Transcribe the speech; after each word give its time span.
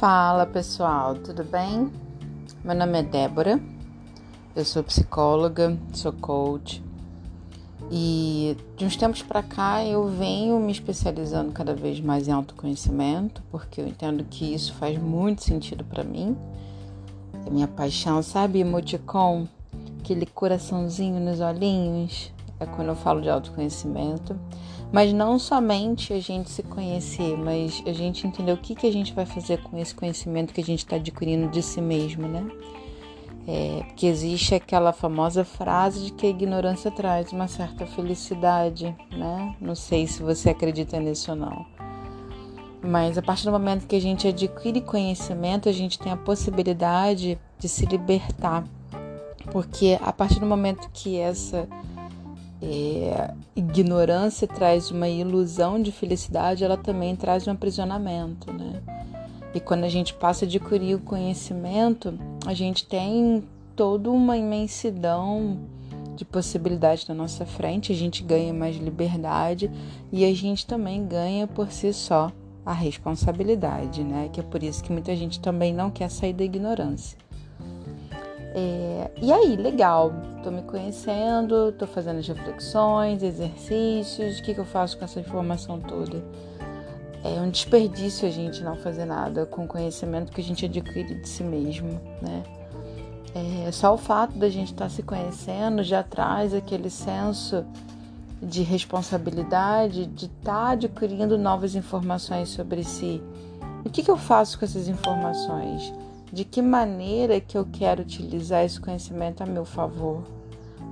Fala 0.00 0.44
pessoal, 0.44 1.14
tudo 1.14 1.44
bem? 1.44 1.88
Meu 2.64 2.74
nome 2.74 2.98
é 2.98 3.02
Débora, 3.04 3.60
eu 4.54 4.64
sou 4.64 4.82
psicóloga, 4.82 5.78
sou 5.92 6.12
coach 6.12 6.82
e 7.92 8.56
de 8.76 8.84
uns 8.84 8.96
tempos 8.96 9.22
para 9.22 9.40
cá 9.40 9.84
eu 9.84 10.08
venho 10.08 10.58
me 10.58 10.72
especializando 10.72 11.52
cada 11.52 11.74
vez 11.76 12.00
mais 12.00 12.26
em 12.26 12.32
autoconhecimento 12.32 13.40
porque 13.52 13.80
eu 13.80 13.86
entendo 13.86 14.24
que 14.24 14.52
isso 14.52 14.74
faz 14.74 14.98
muito 14.98 15.44
sentido 15.44 15.84
para 15.84 16.02
mim. 16.02 16.36
É 17.46 17.50
minha 17.50 17.68
paixão, 17.68 18.20
sabe, 18.20 18.58
emoticon, 18.58 19.46
aquele 20.00 20.26
coraçãozinho 20.26 21.20
nos 21.20 21.38
olhinhos, 21.38 22.32
é 22.58 22.66
quando 22.66 22.88
eu 22.88 22.96
falo 22.96 23.22
de 23.22 23.30
autoconhecimento. 23.30 24.36
Mas 24.92 25.12
não 25.12 25.38
somente 25.38 26.12
a 26.12 26.20
gente 26.20 26.50
se 26.50 26.62
conhecer, 26.62 27.36
mas 27.36 27.82
a 27.86 27.92
gente 27.92 28.26
entender 28.26 28.52
o 28.52 28.56
que, 28.56 28.74
que 28.74 28.86
a 28.86 28.92
gente 28.92 29.12
vai 29.12 29.26
fazer 29.26 29.60
com 29.62 29.76
esse 29.78 29.94
conhecimento 29.94 30.54
que 30.54 30.60
a 30.60 30.64
gente 30.64 30.80
está 30.80 30.96
adquirindo 30.96 31.48
de 31.48 31.62
si 31.62 31.80
mesmo, 31.80 32.28
né? 32.28 32.46
É, 33.46 33.82
porque 33.86 34.06
existe 34.06 34.54
aquela 34.54 34.92
famosa 34.92 35.44
frase 35.44 36.06
de 36.06 36.12
que 36.12 36.26
a 36.26 36.30
ignorância 36.30 36.90
traz 36.90 37.30
uma 37.32 37.46
certa 37.46 37.84
felicidade, 37.86 38.96
né? 39.10 39.54
Não 39.60 39.74
sei 39.74 40.06
se 40.06 40.22
você 40.22 40.50
acredita 40.50 40.98
nisso 40.98 41.32
ou 41.32 41.36
não. 41.36 41.66
Mas 42.80 43.16
a 43.16 43.22
partir 43.22 43.44
do 43.44 43.52
momento 43.52 43.86
que 43.86 43.96
a 43.96 44.00
gente 44.00 44.28
adquire 44.28 44.80
conhecimento, 44.80 45.68
a 45.68 45.72
gente 45.72 45.98
tem 45.98 46.12
a 46.12 46.16
possibilidade 46.16 47.38
de 47.58 47.68
se 47.68 47.86
libertar. 47.86 48.64
Porque 49.50 49.98
a 50.02 50.12
partir 50.12 50.38
do 50.38 50.46
momento 50.46 50.88
que 50.92 51.18
essa 51.18 51.68
é, 52.64 53.34
ignorância 53.54 54.48
traz 54.48 54.90
uma 54.90 55.08
ilusão 55.08 55.80
de 55.80 55.92
felicidade, 55.92 56.64
ela 56.64 56.76
também 56.76 57.14
traz 57.14 57.46
um 57.46 57.52
aprisionamento, 57.52 58.52
né? 58.52 58.82
E 59.54 59.60
quando 59.60 59.84
a 59.84 59.88
gente 59.88 60.14
passa 60.14 60.44
a 60.44 60.48
adquirir 60.48 60.96
o 60.96 61.00
conhecimento, 61.00 62.18
a 62.46 62.54
gente 62.54 62.86
tem 62.86 63.44
toda 63.76 64.10
uma 64.10 64.36
imensidão 64.36 65.58
de 66.16 66.24
possibilidades 66.24 67.06
na 67.06 67.14
nossa 67.14 67.44
frente, 67.44 67.92
a 67.92 67.94
gente 67.94 68.22
ganha 68.22 68.52
mais 68.52 68.76
liberdade 68.76 69.70
e 70.12 70.24
a 70.24 70.34
gente 70.34 70.66
também 70.66 71.06
ganha 71.06 71.46
por 71.46 71.70
si 71.70 71.92
só 71.92 72.32
a 72.64 72.72
responsabilidade, 72.72 74.02
né? 74.02 74.30
Que 74.32 74.40
é 74.40 74.42
por 74.42 74.62
isso 74.62 74.82
que 74.82 74.90
muita 74.90 75.14
gente 75.14 75.38
também 75.38 75.72
não 75.72 75.90
quer 75.90 76.08
sair 76.08 76.32
da 76.32 76.44
ignorância. 76.44 77.18
É, 78.56 79.10
e 79.20 79.32
aí, 79.32 79.56
legal, 79.56 80.12
tô 80.44 80.50
me 80.50 80.62
conhecendo, 80.62 81.72
tô 81.72 81.86
fazendo 81.86 82.18
as 82.18 82.28
reflexões, 82.28 83.22
exercícios, 83.22 84.38
o 84.38 84.42
que, 84.42 84.52
que 84.52 84.60
eu 84.60 84.64
faço 84.66 84.98
com 84.98 85.04
essa 85.04 85.18
informação 85.18 85.80
toda? 85.80 86.22
É 87.24 87.40
um 87.40 87.48
desperdício 87.48 88.28
a 88.28 88.30
gente 88.30 88.62
não 88.62 88.76
fazer 88.76 89.06
nada 89.06 89.46
com 89.46 89.64
o 89.64 89.66
conhecimento 89.66 90.30
que 90.30 90.42
a 90.42 90.44
gente 90.44 90.66
adquire 90.66 91.14
de 91.14 91.26
si 91.26 91.42
mesmo, 91.42 91.98
né? 92.20 92.42
É, 93.34 93.72
só 93.72 93.94
o 93.94 93.96
fato 93.96 94.38
da 94.38 94.50
gente 94.50 94.72
estar 94.72 94.84
tá 94.84 94.90
se 94.90 95.02
conhecendo 95.02 95.82
já 95.82 96.02
traz 96.02 96.52
aquele 96.52 96.90
senso 96.90 97.64
de 98.40 98.62
responsabilidade 98.62 100.04
de 100.04 100.26
estar 100.26 100.52
tá 100.52 100.70
adquirindo 100.72 101.38
novas 101.38 101.74
informações 101.74 102.50
sobre 102.50 102.84
si. 102.84 103.22
O 103.82 103.88
que, 103.88 104.02
que 104.02 104.10
eu 104.10 104.18
faço 104.18 104.58
com 104.58 104.66
essas 104.66 104.88
informações? 104.88 105.90
de 106.34 106.44
que 106.44 106.60
maneira 106.60 107.40
que 107.40 107.56
eu 107.56 107.64
quero 107.64 108.02
utilizar 108.02 108.64
esse 108.64 108.80
conhecimento 108.80 109.44
a 109.44 109.46
meu 109.46 109.64
favor, 109.64 110.24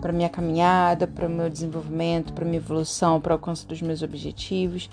para 0.03 0.13
minha 0.13 0.29
caminhada, 0.29 1.07
para 1.07 1.29
o 1.29 1.31
meu 1.31 1.49
desenvolvimento, 1.49 2.33
para 2.33 2.45
minha 2.45 2.59
evolução, 2.59 3.21
para 3.21 3.31
o 3.31 3.35
alcance 3.35 3.65
dos 3.65 3.81
meus 3.81 4.03
objetivos. 4.03 4.91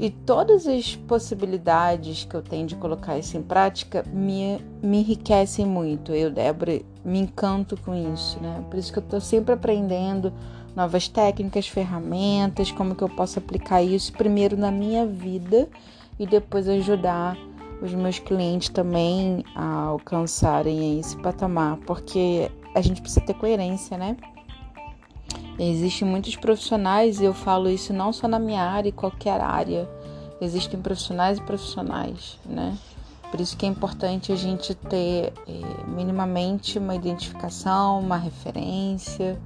E 0.00 0.10
todas 0.10 0.66
as 0.66 0.94
possibilidades 0.94 2.24
que 2.24 2.34
eu 2.34 2.40
tenho 2.40 2.66
de 2.66 2.76
colocar 2.76 3.18
isso 3.18 3.36
em 3.36 3.42
prática 3.42 4.04
me, 4.12 4.64
me 4.80 5.00
enriquecem 5.00 5.66
muito. 5.66 6.12
Eu, 6.12 6.30
Débora, 6.30 6.80
me 7.04 7.18
encanto 7.18 7.76
com 7.78 7.94
isso, 7.94 8.40
né? 8.40 8.64
Por 8.70 8.78
isso 8.78 8.92
que 8.92 9.00
eu 9.00 9.02
estou 9.02 9.20
sempre 9.20 9.54
aprendendo 9.54 10.32
novas 10.74 11.08
técnicas, 11.08 11.66
ferramentas, 11.66 12.70
como 12.70 12.94
que 12.94 13.02
eu 13.02 13.08
posso 13.08 13.40
aplicar 13.40 13.82
isso 13.82 14.12
primeiro 14.12 14.56
na 14.56 14.70
minha 14.70 15.04
vida 15.04 15.68
e 16.16 16.26
depois 16.26 16.68
ajudar 16.68 17.36
os 17.82 17.92
meus 17.92 18.18
clientes 18.20 18.68
também 18.68 19.44
a 19.54 19.84
alcançarem 19.86 20.98
esse 20.98 21.16
patamar, 21.16 21.78
porque 21.78 22.50
a 22.74 22.80
gente 22.80 23.00
precisa 23.00 23.24
ter 23.24 23.34
coerência, 23.34 23.96
né? 23.96 24.16
Existem 25.58 26.06
muitos 26.06 26.36
profissionais, 26.36 27.20
e 27.20 27.24
eu 27.24 27.34
falo 27.34 27.68
isso 27.68 27.92
não 27.92 28.12
só 28.12 28.28
na 28.28 28.38
minha 28.38 28.62
área, 28.62 28.90
em 28.90 28.92
qualquer 28.92 29.40
área. 29.40 29.88
Existem 30.40 30.80
profissionais 30.80 31.38
e 31.38 31.42
profissionais, 31.42 32.38
né? 32.46 32.78
Por 33.30 33.40
isso 33.40 33.56
que 33.56 33.66
é 33.66 33.68
importante 33.68 34.32
a 34.32 34.36
gente 34.36 34.74
ter 34.74 35.32
é, 35.46 35.84
minimamente 35.88 36.78
uma 36.78 36.94
identificação, 36.94 37.98
uma 37.98 38.16
referência, 38.16 39.38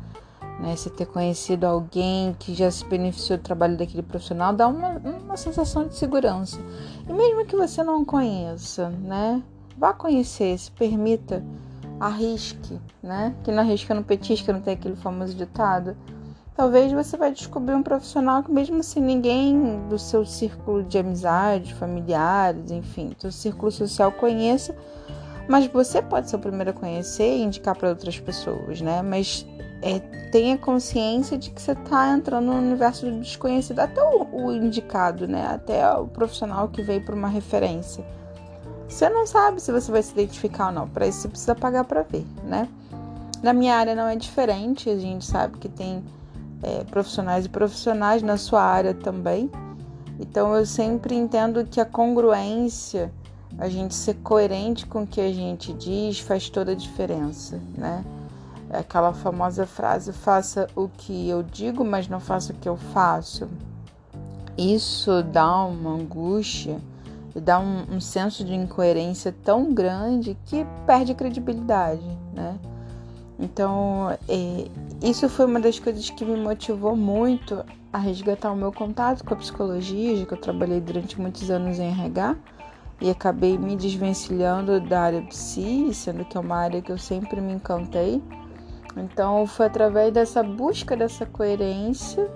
né? 0.61 0.77
Se 0.77 0.91
ter 0.91 1.07
conhecido 1.07 1.65
alguém 1.65 2.37
que 2.39 2.55
já 2.55 2.71
se 2.71 2.85
beneficiou 2.85 3.39
do 3.39 3.43
trabalho 3.43 3.77
daquele 3.77 4.03
profissional 4.03 4.53
dá 4.53 4.69
uma, 4.69 4.91
uma 5.25 5.37
sensação 5.37 5.89
de 5.89 5.97
segurança. 5.97 6.61
E 7.09 7.13
mesmo 7.13 7.45
que 7.47 7.57
você 7.57 7.83
não 7.83 8.05
conheça, 8.05 8.91
né? 8.91 9.43
Vá 9.77 9.93
conhecer, 9.93 10.57
se 10.59 10.71
permita, 10.71 11.43
arrisque, 12.01 12.81
né? 13.03 13.35
Que 13.45 13.51
não 13.51 13.61
arrisca 13.61 13.95
no 13.95 14.03
petisca, 14.03 14.53
não 14.53 14.61
tem 14.61 14.75
aquele 14.75 14.97
famoso 14.97 15.35
ditado. 15.35 15.97
Talvez 16.55 16.93
você 16.93 17.17
vai 17.17 17.33
descobrir 17.33 17.75
um 17.75 17.83
profissional 17.83 18.43
que 18.43 18.53
mesmo 18.53 18.83
sem 18.83 19.03
ninguém 19.03 19.87
do 19.89 19.99
seu 19.99 20.25
círculo 20.25 20.83
de 20.83 20.99
amizade, 20.99 21.75
familiares, 21.75 22.71
enfim, 22.71 23.17
do 23.21 23.33
círculo 23.33 23.73
social 23.73 24.13
conheça, 24.13 24.77
mas 25.49 25.67
você 25.67 26.03
pode 26.03 26.29
ser 26.29 26.37
o 26.37 26.39
primeiro 26.39 26.71
a 26.71 26.75
conhecer 26.75 27.39
e 27.39 27.43
indicar 27.43 27.77
para 27.77 27.89
outras 27.89 28.21
pessoas, 28.21 28.81
né? 28.83 29.01
Mas 29.01 29.47
é, 29.81 29.99
tenha 30.31 30.57
consciência 30.59 31.37
de 31.37 31.51
que 31.51 31.61
você 31.61 31.73
está 31.73 32.13
entrando 32.13 32.47
no 32.47 32.59
universo 32.59 33.07
do 33.07 33.19
desconhecido, 33.21 33.81
até 33.81 34.03
o, 34.03 34.29
o 34.31 34.53
indicado, 34.53 35.27
né? 35.27 35.47
Até 35.47 35.91
o 35.95 36.07
profissional 36.07 36.69
que 36.69 36.83
veio 36.83 37.05
para 37.05 37.15
uma 37.15 37.29
referência. 37.29 38.05
Você 38.93 39.09
não 39.09 39.27
sabe 39.27 39.59
se 39.59 39.73
você 39.73 39.91
vai 39.91 40.03
se 40.03 40.13
identificar 40.13 40.67
ou 40.67 40.73
não. 40.73 40.87
Para 40.87 41.07
isso 41.07 41.23
você 41.23 41.29
precisa 41.29 41.55
pagar 41.55 41.83
para 41.85 42.03
ver, 42.03 42.27
né? 42.45 42.69
Na 43.43 43.55
minha 43.55 43.75
área 43.75 43.95
não 43.95 44.07
é 44.07 44.15
diferente. 44.15 44.91
A 44.91 44.99
gente 44.99 45.25
sabe 45.25 45.57
que 45.57 45.69
tem 45.69 46.05
é, 46.63 46.85
profissionais 46.85 47.47
e 47.47 47.49
profissionais 47.49 48.23
na 48.23 48.37
sua 48.37 48.63
área 48.63 48.93
também. 48.93 49.51
Então 50.21 50.55
eu 50.55 50.67
sempre 50.67 51.15
entendo 51.15 51.65
que 51.65 51.81
a 51.81 51.87
congruência, 51.87 53.11
a 53.59 53.67
gente 53.67 53.95
ser 53.95 54.15
coerente 54.17 54.87
com 54.87 55.05
o 55.05 55.07
que 55.07 55.23
a 55.23 55.33
gente 55.33 55.73
diz, 55.73 56.21
faz 56.21 56.51
toda 56.51 56.73
a 56.73 56.77
diferença, 56.77 57.59
né? 57.77 58.05
É 58.69 58.81
aquela 58.81 59.15
famosa 59.15 59.65
frase: 59.65 60.13
faça 60.13 60.69
o 60.77 60.87
que 60.87 61.31
eu 61.31 61.43
digo, 61.43 61.83
mas 61.83 62.09
não 62.09 62.21
faça 62.21 62.53
o 62.53 62.57
que 62.57 62.69
eu 62.69 62.77
faço. 62.77 63.49
Isso 64.57 65.23
dá 65.23 65.65
uma 65.65 65.93
angústia 65.93 66.79
dá 67.41 67.59
um, 67.59 67.97
um 67.97 68.01
senso 68.01 68.45
de 68.45 68.55
incoerência 68.55 69.35
tão 69.45 69.73
grande 69.73 70.37
que 70.47 70.67
perde 70.87 71.15
credibilidade, 71.15 72.07
né? 72.35 72.59
Então, 73.39 74.17
é, 74.29 74.69
isso 75.03 75.29
foi 75.29 75.47
uma 75.47 75.59
das 75.59 75.79
coisas 75.79 76.09
que 76.11 76.25
me 76.25 76.37
motivou 76.37 76.95
muito 76.95 77.65
a 77.93 77.99
resgatar 77.99 78.53
o 78.53 78.57
meu 78.57 78.73
contato 78.73 79.25
com 79.25 79.35
a 79.35 79.37
psicologia, 79.37 80.17
já 80.17 80.25
que 80.25 80.35
eu 80.35 80.39
trabalhei 80.39 80.81
durante 80.81 81.21
muitos 81.21 81.51
anos 81.51 81.79
em 81.79 81.89
RH 81.89 82.37
e 83.01 83.11
acabei 83.11 83.59
me 83.59 83.75
desvencilhando 83.75 84.81
da 84.81 85.01
área 85.03 85.23
psi, 85.23 85.93
sendo 85.93 86.25
que 86.25 86.37
é 86.37 86.41
uma 86.41 86.57
área 86.57 86.81
que 86.81 86.93
eu 86.93 86.99
sempre 86.99 87.41
me 87.41 87.53
encantei. 87.53 88.23
Então 88.97 89.45
foi 89.47 89.67
através 89.67 90.13
dessa 90.13 90.43
busca 90.43 90.97
dessa 90.97 91.27
coerência, 91.27 92.31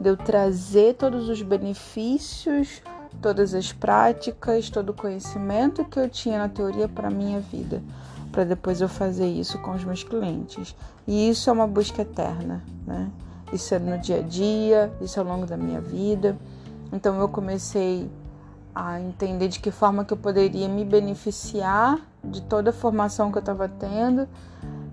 de 0.00 0.08
eu 0.08 0.16
trazer 0.16 0.94
todos 0.94 1.28
os 1.28 1.42
benefícios, 1.42 2.82
todas 3.20 3.54
as 3.54 3.72
práticas, 3.72 4.70
todo 4.70 4.90
o 4.90 4.94
conhecimento 4.94 5.84
que 5.84 5.98
eu 5.98 6.08
tinha 6.08 6.38
na 6.38 6.48
teoria 6.48 6.88
para 6.88 7.08
a 7.08 7.10
minha 7.10 7.40
vida, 7.40 7.82
para 8.30 8.44
depois 8.44 8.80
eu 8.80 8.88
fazer 8.88 9.26
isso 9.26 9.58
com 9.58 9.72
os 9.72 9.84
meus 9.84 10.02
clientes. 10.02 10.74
E 11.06 11.28
isso 11.28 11.48
é 11.48 11.52
uma 11.52 11.66
busca 11.66 12.02
eterna, 12.02 12.62
né? 12.86 13.10
Isso 13.52 13.74
é 13.74 13.78
no 13.78 13.98
dia 13.98 14.18
a 14.18 14.22
dia, 14.22 14.92
isso 15.00 15.18
é 15.18 15.22
ao 15.22 15.28
longo 15.28 15.46
da 15.46 15.56
minha 15.56 15.80
vida. 15.80 16.36
Então 16.92 17.18
eu 17.20 17.28
comecei 17.28 18.10
a 18.74 19.00
entender 19.00 19.48
de 19.48 19.60
que 19.60 19.70
forma 19.70 20.04
que 20.04 20.12
eu 20.12 20.16
poderia 20.16 20.68
me 20.68 20.84
beneficiar 20.84 21.98
de 22.22 22.42
toda 22.42 22.70
a 22.70 22.72
formação 22.72 23.30
que 23.30 23.38
eu 23.38 23.40
estava 23.40 23.68
tendo 23.68 24.28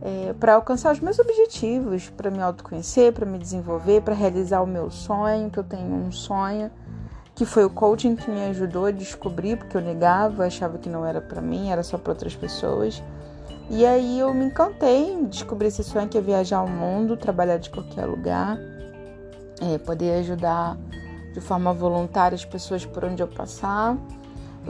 é, 0.02 0.34
para 0.40 0.56
alcançar 0.56 0.92
os 0.94 1.00
meus 1.00 1.18
objetivos, 1.20 2.10
para 2.10 2.30
me 2.30 2.42
autoconhecer, 2.42 3.12
para 3.14 3.26
me 3.26 3.38
desenvolver, 3.38 4.02
para 4.02 4.14
realizar 4.14 4.62
o 4.62 4.68
meu 4.68 4.92
sonho, 4.92 5.50
que 5.50 5.58
eu 5.58 5.64
tenho 5.64 5.96
um 5.96 6.12
sonho, 6.12 6.70
que 7.36 7.46
foi 7.46 7.66
o 7.66 7.70
coaching 7.70 8.16
que 8.16 8.30
me 8.30 8.46
ajudou 8.46 8.86
a 8.86 8.92
descobrir, 8.92 9.58
porque 9.58 9.76
eu 9.76 9.82
negava, 9.82 10.46
achava 10.46 10.78
que 10.78 10.90
não 10.90 11.06
era 11.06 11.20
para 11.20 11.42
mim, 11.42 11.70
era 11.70 11.84
só 11.84 11.98
para 11.98 12.12
outras 12.12 12.36
pessoas. 12.36 13.02
E 13.70 13.86
aí 13.86 14.20
eu 14.20 14.34
me 14.34 14.46
encantei, 14.46 15.18
descobri 15.26 15.68
esse 15.68 15.84
sonho 15.84 16.08
que 16.08 16.18
é 16.18 16.22
viajar 16.22 16.58
ao 16.58 16.68
mundo, 16.68 17.18
trabalhar 17.18 17.58
de 17.58 17.70
qualquer 17.70 18.06
lugar, 18.06 18.58
é, 19.62 19.78
poder 19.78 20.20
ajudar 20.20 20.78
de 21.34 21.42
forma 21.42 21.74
voluntária 21.74 22.36
as 22.36 22.46
pessoas 22.46 22.86
por 22.86 23.04
onde 23.06 23.24
eu 23.24 23.28
passar 23.28 23.98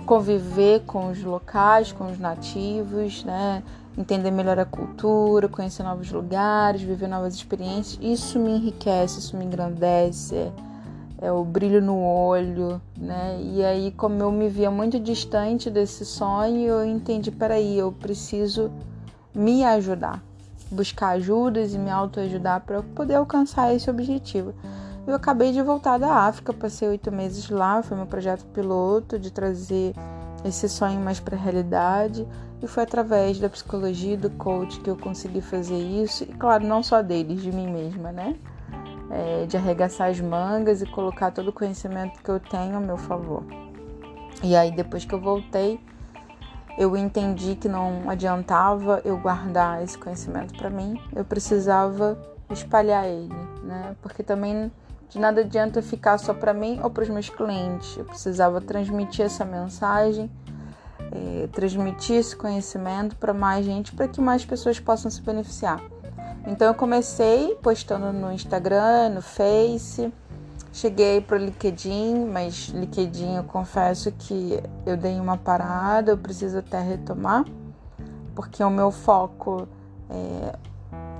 conviver 0.02 0.82
com 0.86 1.12
os 1.12 1.24
locais, 1.24 1.92
com 1.92 2.12
os 2.12 2.18
nativos, 2.18 3.24
né? 3.24 3.64
entender 3.96 4.32
melhor 4.32 4.58
a 4.58 4.66
cultura, 4.66 5.48
conhecer 5.48 5.84
novos 5.84 6.12
lugares, 6.12 6.82
viver 6.82 7.08
novas 7.08 7.36
experiências. 7.36 8.00
Isso 8.02 8.40
me 8.40 8.52
enriquece, 8.52 9.20
isso 9.20 9.38
me 9.38 9.46
engrandece, 9.46 10.52
é, 11.24 11.32
o 11.32 11.46
brilho 11.46 11.82
no 11.82 12.04
olho, 12.04 12.82
né? 12.98 13.40
E 13.42 13.64
aí, 13.64 13.92
como 13.92 14.22
eu 14.22 14.30
me 14.30 14.50
via 14.50 14.70
muito 14.70 15.00
distante 15.00 15.70
desse 15.70 16.06
sonho, 16.06 16.68
eu 16.68 16.86
entendi, 16.86 17.32
peraí, 17.32 17.80
eu 17.80 17.94
preciso 17.94 18.70
me 19.34 19.64
ajudar, 19.64 20.22
buscar 20.70 21.12
ajudas 21.12 21.74
e 21.74 21.78
me 21.78 21.90
autoajudar 21.90 22.60
para 22.66 22.84
poder 22.84 23.16
alcançar 23.16 23.74
esse 23.74 23.90
objetivo. 23.90 24.54
Eu 25.08 25.16
acabei 25.16 25.54
de 25.54 25.62
voltar 25.62 25.98
da 25.98 26.14
África, 26.14 26.52
passei 26.52 26.90
oito 26.90 27.10
meses 27.10 27.50
lá, 27.50 27.82
foi 27.82 27.96
meu 27.96 28.06
projeto 28.06 28.44
piloto 28.48 29.18
de 29.18 29.32
trazer 29.32 29.96
esse 30.44 30.68
sonho 30.68 31.00
mais 31.00 31.22
para 31.22 31.38
a 31.38 31.40
realidade. 31.40 32.28
E 32.62 32.68
foi 32.68 32.84
através 32.84 33.40
da 33.40 33.48
psicologia 33.48 34.16
e 34.16 34.18
do 34.18 34.30
coach 34.30 34.80
que 34.82 34.90
eu 34.90 34.98
consegui 34.98 35.40
fazer 35.40 35.78
isso. 35.78 36.24
E 36.24 36.28
claro, 36.28 36.66
não 36.66 36.84
só 36.84 37.02
deles, 37.02 37.42
de 37.42 37.52
mim 37.52 37.68
mesma, 37.72 38.12
né? 38.12 38.36
É, 39.16 39.46
de 39.46 39.56
arregaçar 39.56 40.10
as 40.10 40.20
mangas 40.20 40.82
e 40.82 40.88
colocar 40.88 41.30
todo 41.30 41.50
o 41.50 41.54
conhecimento 41.54 42.20
que 42.24 42.30
eu 42.30 42.40
tenho 42.40 42.78
a 42.78 42.80
meu 42.80 42.98
favor. 42.98 43.44
E 44.42 44.56
aí, 44.56 44.72
depois 44.72 45.06
que 45.06 45.14
eu 45.14 45.22
voltei, 45.22 45.80
eu 46.80 46.98
entendi 46.98 47.56
que 47.56 47.70
não 47.70 48.10
adiantava 48.10 49.02
eu 49.06 49.16
guardar 49.20 49.84
esse 49.84 49.96
conhecimento 49.96 50.58
para 50.58 50.68
mim, 50.68 51.00
eu 51.16 51.24
precisava 51.24 52.18
espalhar 52.50 53.06
ele, 53.06 53.36
né? 53.64 53.96
Porque 54.02 54.24
também 54.24 54.72
de 55.10 55.20
nada 55.20 55.42
adianta 55.42 55.80
ficar 55.84 56.18
só 56.18 56.34
para 56.34 56.52
mim 56.52 56.80
ou 56.82 56.90
para 56.90 57.04
os 57.04 57.10
meus 57.10 57.30
clientes. 57.30 57.96
Eu 57.96 58.06
precisava 58.06 58.60
transmitir 58.60 59.24
essa 59.24 59.46
mensagem, 59.46 60.28
é, 61.12 61.48
transmitir 61.52 62.16
esse 62.16 62.36
conhecimento 62.36 63.16
para 63.18 63.32
mais 63.32 63.64
gente, 63.64 63.94
para 63.94 64.08
que 64.08 64.20
mais 64.20 64.44
pessoas 64.44 64.80
possam 64.80 65.12
se 65.12 65.22
beneficiar. 65.22 65.80
Então 66.46 66.68
eu 66.68 66.74
comecei 66.74 67.56
postando 67.62 68.12
no 68.12 68.32
Instagram, 68.32 69.10
no 69.10 69.22
Face, 69.22 70.14
cheguei 70.74 71.22
para 71.22 71.38
o 71.38 71.40
LinkedIn, 71.40 72.26
mas 72.26 72.70
LinkedIn 72.70 73.36
eu 73.36 73.44
confesso 73.44 74.12
que 74.12 74.62
eu 74.86 74.98
dei 74.98 75.20
uma 75.20 75.38
parada, 75.38 76.12
eu 76.12 76.18
preciso 76.18 76.58
até 76.58 76.82
retomar, 76.82 77.46
porque 78.36 78.64
o 78.64 78.70
meu 78.70 78.92
foco 78.92 79.68
é, 80.10 80.56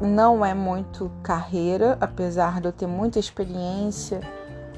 não 0.02 0.46
é 0.46 0.54
muito 0.54 1.10
carreira, 1.22 1.98
apesar 2.02 2.60
de 2.60 2.68
eu 2.68 2.74
ter 2.74 2.88
muita 2.88 3.18
experiência 3.18 4.20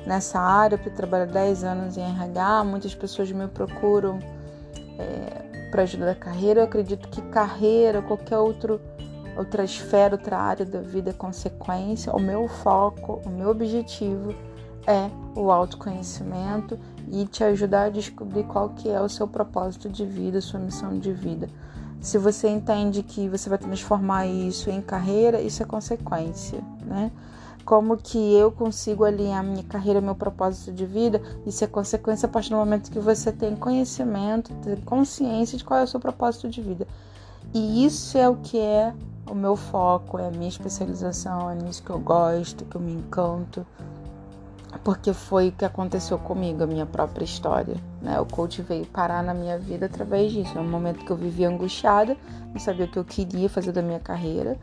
nessa 0.06 0.39
área, 0.39 0.77
porque 0.77 0.91
trabalho 0.91 1.31
10 1.31 1.63
anos 1.63 1.98
em 1.98 2.03
RH, 2.03 2.63
muitas 2.63 2.94
pessoas 2.94 3.31
me 3.31 3.48
procuram 3.48 4.19
é, 5.00 5.69
para 5.71 5.83
ajuda 5.83 6.06
da 6.06 6.15
carreira. 6.15 6.62
Eu 6.62 6.65
acredito 6.65 7.07
que 7.09 7.21
carreira, 7.24 8.01
qualquer 8.01 8.38
outro, 8.38 8.80
outra 9.35 9.63
esfera, 9.63 10.15
outra 10.15 10.37
área 10.37 10.65
da 10.65 10.81
vida 10.81 11.13
consequência. 11.13 12.13
O 12.13 12.19
meu 12.19 12.47
foco, 12.47 13.21
o 13.25 13.29
meu 13.29 13.49
objetivo 13.49 14.33
é 14.87 15.09
o 15.35 15.51
autoconhecimento 15.51 16.79
e 17.11 17.25
te 17.25 17.43
ajudar 17.43 17.85
a 17.85 17.89
descobrir 17.89 18.43
qual 18.43 18.69
que 18.69 18.89
é 18.89 18.99
o 19.01 19.09
seu 19.09 19.27
propósito 19.27 19.89
de 19.89 20.05
vida, 20.05 20.41
sua 20.41 20.59
missão 20.59 20.97
de 20.97 21.11
vida. 21.11 21.49
Se 21.99 22.17
você 22.17 22.47
entende 22.47 23.01
que 23.01 23.27
você 23.27 23.49
vai 23.49 23.57
transformar 23.57 24.27
isso 24.27 24.69
em 24.69 24.81
carreira, 24.81 25.41
isso 25.41 25.63
é 25.63 25.65
consequência, 25.65 26.61
né? 26.85 27.11
Como 27.63 27.97
que 27.97 28.35
eu 28.35 28.51
consigo 28.51 29.03
alinhar 29.03 29.43
minha 29.43 29.63
carreira, 29.63 29.99
meu 29.99 30.13
propósito 30.13 30.71
de 30.71 30.85
vida, 30.85 31.19
isso 31.47 31.63
é 31.63 31.67
consequência 31.67 32.27
a 32.27 32.29
partir 32.29 32.51
do 32.51 32.57
momento 32.57 32.91
que 32.91 32.99
você 32.99 33.31
tem 33.31 33.55
conhecimento, 33.55 34.53
tem 34.63 34.75
consciência 34.77 35.57
de 35.57 35.63
qual 35.63 35.79
é 35.79 35.83
o 35.83 35.88
seu 35.88 35.99
propósito 35.99 36.47
de 36.47 36.61
vida. 36.61 36.88
E 37.55 37.85
isso 37.85 38.17
é 38.17 38.29
o 38.29 38.35
que 38.35 38.59
é 38.59 38.93
o 39.27 39.33
meu 39.33 39.55
foco, 39.55 40.19
é 40.19 40.27
a 40.27 40.31
minha 40.31 40.49
especialização, 40.49 41.49
é 41.49 41.55
nisso 41.55 41.81
que 41.81 41.89
eu 41.89 41.97
gosto, 41.97 42.65
que 42.65 42.75
eu 42.75 42.81
me 42.81 42.93
encanto 42.93 43.65
porque 44.83 45.13
foi 45.13 45.49
o 45.49 45.51
que 45.51 45.65
aconteceu 45.65 46.19
comigo, 46.19 46.63
a 46.63 46.67
minha 46.67 46.85
própria 46.85 47.23
história. 47.23 47.75
Né? 48.01 48.19
O 48.19 48.25
coach 48.25 48.61
veio 48.61 48.85
parar 48.85 49.23
na 49.23 49.33
minha 49.33 49.57
vida 49.57 49.87
através 49.87 50.31
disso. 50.31 50.57
É 50.57 50.61
um 50.61 50.69
momento 50.69 51.03
que 51.03 51.11
eu 51.11 51.15
vivia 51.15 51.49
angustiada, 51.49 52.15
não 52.51 52.59
sabia 52.59 52.85
o 52.85 52.87
que 52.87 52.99
eu 52.99 53.03
queria 53.03 53.49
fazer 53.49 53.71
da 53.71 53.81
minha 53.81 53.99
carreira. 53.99 54.59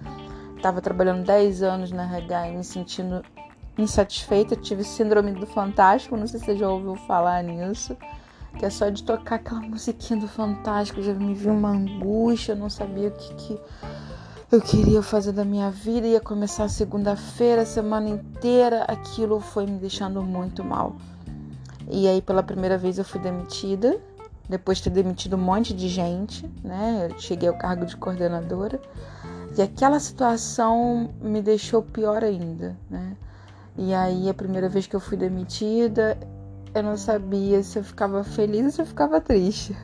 Estava 0.57 0.81
trabalhando 0.81 1.25
10 1.25 1.63
anos 1.63 1.91
na 1.91 2.05
RH 2.05 2.49
e 2.49 2.57
me 2.57 2.65
sentindo 2.65 3.25
insatisfeita. 3.77 4.55
tive 4.55 4.85
síndrome 4.85 5.33
do 5.33 5.47
Fantástico, 5.47 6.17
não 6.17 6.27
sei 6.27 6.39
se 6.39 6.47
você 6.47 6.57
já 6.57 6.69
ouviu 6.69 6.95
falar 6.95 7.43
nisso. 7.43 7.97
Que 8.59 8.67
é 8.67 8.71
só 8.71 8.89
de 8.89 9.03
tocar 9.03 9.37
aquela 9.37 9.61
musiquinha 9.61 10.21
do 10.21 10.29
Fantástico, 10.29 11.03
já 11.03 11.15
me 11.15 11.35
viu 11.35 11.53
uma 11.53 11.71
angústia, 11.71 12.53
eu 12.53 12.57
não 12.57 12.71
sabia 12.71 13.09
o 13.09 13.13
que, 13.13 13.35
que 13.35 13.61
eu 14.53 14.61
queria 14.61 15.03
fazer 15.03 15.33
da 15.33 15.47
minha 15.47 15.71
vida, 15.71 16.07
ia 16.07 16.21
começar 16.21 16.69
segunda-feira, 16.69 17.65
semana 17.65 18.11
inteira, 18.11 18.85
aquilo 18.85 19.41
foi 19.41 19.65
me 19.65 19.79
deixando 19.79 20.23
muito 20.23 20.63
mal. 20.63 20.95
E 21.91 22.07
aí, 22.07 22.21
pela 22.21 22.43
primeira 22.43 22.77
vez, 22.77 22.99
eu 22.99 23.05
fui 23.05 23.19
demitida, 23.19 23.99
depois 24.49 24.77
de 24.77 24.85
ter 24.85 24.91
demitido 24.91 25.37
um 25.37 25.41
monte 25.41 25.73
de 25.73 25.89
gente, 25.89 26.47
né? 26.63 27.09
Eu 27.11 27.19
cheguei 27.19 27.49
ao 27.49 27.57
cargo 27.57 27.87
de 27.87 27.97
coordenadora. 27.97 28.79
E 29.57 29.63
aquela 29.63 29.99
situação 29.99 31.11
me 31.21 31.41
deixou 31.41 31.83
pior 31.83 32.23
ainda, 32.23 32.77
né? 32.91 33.17
E 33.77 33.95
aí, 33.95 34.29
a 34.29 34.35
primeira 34.35 34.69
vez 34.69 34.87
que 34.87 34.95
eu 34.95 35.01
fui 35.01 35.17
demitida, 35.17 36.19
eu 36.75 36.83
não 36.83 36.97
sabia 36.97 37.63
se 37.63 37.79
eu 37.79 37.85
ficava 37.85 38.25
feliz 38.25 38.65
ou 38.65 38.71
se 38.71 38.83
eu 38.83 38.87
ficava 38.87 39.21
triste. 39.21 39.77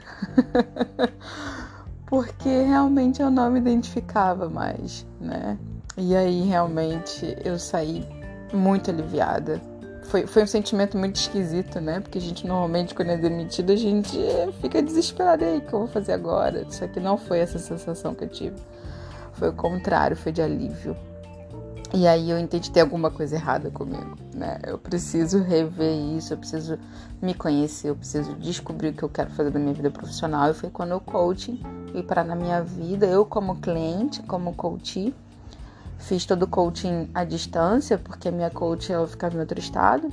porque 2.07 2.49
realmente 2.49 3.21
eu 3.21 3.31
não 3.31 3.51
me 3.51 3.59
identificava 3.59 4.49
mais, 4.49 5.07
né? 5.21 5.59
E 5.97 6.17
aí 6.17 6.43
realmente 6.43 7.37
eu 7.45 7.59
saí 7.59 8.07
muito 8.53 8.91
aliviada. 8.91 9.61
Foi, 10.05 10.27
foi 10.27 10.45
um 10.45 10.47
sentimento 10.47 10.97
muito 10.97 11.17
esquisito, 11.17 11.81
né? 11.81 12.01
Porque 12.01 12.17
a 12.17 12.21
gente 12.21 12.47
normalmente, 12.47 12.95
quando 12.95 13.11
é 13.11 13.17
demitido, 13.17 13.73
a 13.73 13.77
gente 13.77 14.17
fica 14.63 14.81
desesperado. 14.81 15.45
aí, 15.45 15.59
o 15.59 15.61
que 15.61 15.73
eu 15.73 15.81
vou 15.81 15.89
fazer 15.89 16.13
agora? 16.13 16.65
Só 16.71 16.87
que 16.87 16.99
não 16.99 17.19
foi 17.19 17.41
essa 17.41 17.59
sensação 17.59 18.15
que 18.15 18.25
eu 18.25 18.29
tive. 18.29 18.57
Foi 19.35 19.51
o 19.51 19.53
contrário, 19.53 20.17
foi 20.17 20.33
de 20.33 20.41
alívio. 20.41 20.97
E 21.95 22.07
aí 22.07 22.31
eu 22.31 22.39
entendi 22.39 22.71
tem 22.71 22.83
alguma 22.83 23.11
coisa 23.11 23.37
errada 23.37 23.71
comigo, 23.71 24.17
né? 24.35 24.59
Eu 24.67 24.77
preciso 24.77 25.43
rever 25.43 25.95
isso, 26.17 26.35
eu 26.35 26.37
preciso 26.37 26.79
me 27.21 27.33
conhecer, 27.33 27.89
eu 27.89 27.97
preciso 27.97 28.35
descobrir 28.35 28.89
o 28.89 28.93
que 28.93 29.03
eu 29.03 29.09
quero 29.09 29.31
fazer 29.31 29.51
da 29.51 29.59
minha 29.59 29.73
vida 29.73 29.91
profissional. 29.91 30.51
E 30.51 30.55
foi 30.55 30.69
quando 30.69 30.95
o 30.95 31.01
coaching 31.01 31.63
veio 31.91 32.05
parar 32.05 32.25
na 32.25 32.35
minha 32.35 32.63
vida, 32.63 33.07
eu 33.07 33.25
como 33.25 33.57
cliente, 33.57 34.23
como 34.23 34.55
coach, 34.55 35.15
fiz 35.99 36.27
todo 36.27 36.43
o 36.43 36.47
coaching 36.47 37.09
à 37.15 37.25
distância, 37.25 37.97
porque 37.97 38.29
a 38.29 38.33
minha 38.33 38.51
coach 38.51 38.93
ela 38.93 39.07
ficava 39.07 39.37
em 39.37 39.41
outro 39.41 39.59
estado. 39.59 40.13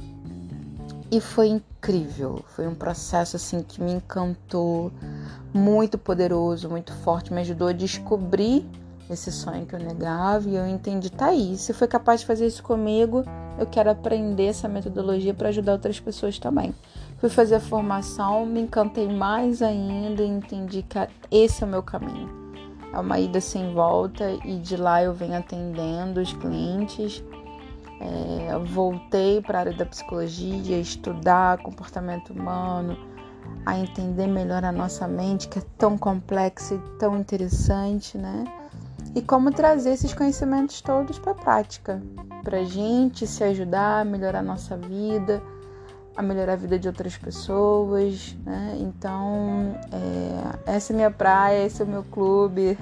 E 1.11 1.19
foi 1.19 1.49
incrível, 1.49 2.43
foi 2.47 2.67
um 2.67 2.73
processo 2.73 3.35
assim 3.35 3.61
que 3.61 3.81
me 3.81 3.93
encantou, 3.93 4.91
muito 5.53 5.97
poderoso, 5.97 6.69
muito 6.69 6.93
forte, 6.93 7.31
me 7.31 7.41
ajudou 7.41 7.67
a 7.67 7.73
descobrir 7.73 8.65
esse 9.09 9.31
sonho 9.31 9.65
que 9.65 9.75
eu 9.75 9.79
negava 9.79 10.49
e 10.49 10.55
eu 10.55 10.65
entendi, 10.67 11.11
tá 11.11 11.27
aí, 11.27 11.57
se 11.57 11.73
foi 11.73 11.87
capaz 11.87 12.21
de 12.21 12.25
fazer 12.25 12.47
isso 12.47 12.63
comigo, 12.63 13.23
eu 13.57 13.65
quero 13.65 13.89
aprender 13.89 14.47
essa 14.47 14.67
metodologia 14.67 15.33
para 15.33 15.49
ajudar 15.49 15.73
outras 15.73 15.99
pessoas 15.99 16.39
também. 16.39 16.73
Fui 17.17 17.29
fazer 17.29 17.55
a 17.55 17.59
formação, 17.59 18.45
me 18.45 18.61
encantei 18.61 19.07
mais 19.07 19.61
ainda 19.61 20.23
e 20.23 20.27
entendi 20.27 20.83
que 20.83 20.99
esse 21.31 21.63
é 21.63 21.67
o 21.67 21.69
meu 21.69 21.83
caminho. 21.83 22.29
É 22.91 22.99
uma 22.99 23.19
ida 23.19 23.39
sem 23.41 23.73
volta 23.73 24.31
e 24.43 24.57
de 24.57 24.75
lá 24.77 25.03
eu 25.03 25.13
venho 25.13 25.37
atendendo 25.37 26.21
os 26.21 26.33
clientes. 26.33 27.23
É, 27.99 28.57
voltei 28.59 29.41
para 29.41 29.57
a 29.57 29.61
área 29.61 29.73
da 29.73 29.85
psicologia, 29.85 30.77
estudar 30.77 31.57
comportamento 31.59 32.31
humano, 32.31 32.97
a 33.65 33.77
entender 33.77 34.27
melhor 34.27 34.63
a 34.65 34.71
nossa 34.71 35.07
mente, 35.07 35.47
que 35.47 35.59
é 35.59 35.63
tão 35.77 35.97
complexa 35.97 36.75
e 36.75 36.79
tão 36.99 37.17
interessante, 37.17 38.17
né? 38.17 38.43
E 39.15 39.21
como 39.21 39.49
trazer 39.49 39.91
esses 39.91 40.13
conhecimentos 40.13 40.81
todos 40.81 41.17
para 41.17 41.31
a 41.31 41.35
prática, 41.35 42.03
para 42.43 42.59
a 42.59 42.63
gente 42.65 43.25
se 43.25 43.45
ajudar 43.45 44.01
a 44.01 44.05
melhorar 44.05 44.39
a 44.39 44.43
nossa 44.43 44.75
vida, 44.75 45.41
a 46.17 46.21
melhorar 46.21 46.53
a 46.53 46.57
vida 46.57 46.77
de 46.77 46.89
outras 46.89 47.17
pessoas, 47.17 48.35
né? 48.45 48.75
Então, 48.77 49.73
é, 50.65 50.73
essa 50.73 50.91
é 50.91 50.95
minha 50.95 51.09
praia, 51.09 51.65
esse 51.65 51.81
é 51.81 51.85
o 51.85 51.87
meu 51.87 52.03
clube. 52.03 52.77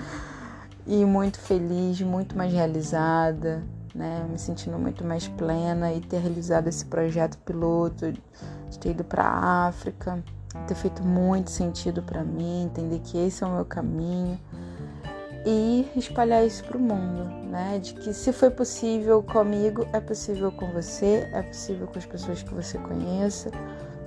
e 0.86 1.02
muito 1.06 1.38
feliz, 1.38 1.98
muito 2.02 2.36
mais 2.36 2.52
realizada, 2.52 3.62
né? 3.94 4.26
Me 4.30 4.38
sentindo 4.38 4.78
muito 4.78 5.02
mais 5.02 5.28
plena 5.28 5.94
e 5.94 6.00
ter 6.02 6.18
realizado 6.18 6.68
esse 6.68 6.84
projeto 6.84 7.38
piloto, 7.38 8.12
de 8.12 8.78
ter 8.78 8.90
ido 8.90 9.02
para 9.02 9.24
a 9.24 9.66
África, 9.68 10.22
ter 10.66 10.74
feito 10.74 11.02
muito 11.02 11.50
sentido 11.50 12.02
para 12.02 12.22
mim, 12.22 12.64
entender 12.64 12.98
que 12.98 13.16
esse 13.16 13.42
é 13.42 13.46
o 13.46 13.54
meu 13.54 13.64
caminho 13.64 14.38
e 15.46 15.86
espalhar 15.96 16.44
isso 16.44 16.64
para 16.64 16.76
o 16.76 16.80
mundo, 16.80 17.24
né? 17.48 17.78
De 17.82 17.94
que 17.94 18.12
se 18.12 18.32
foi 18.32 18.50
possível 18.50 19.22
comigo, 19.22 19.86
é 19.92 20.00
possível 20.00 20.50
com 20.52 20.66
você, 20.72 21.28
é 21.32 21.42
possível 21.42 21.86
com 21.86 21.98
as 21.98 22.06
pessoas 22.06 22.42
que 22.42 22.52
você 22.52 22.78
conheça, 22.78 23.50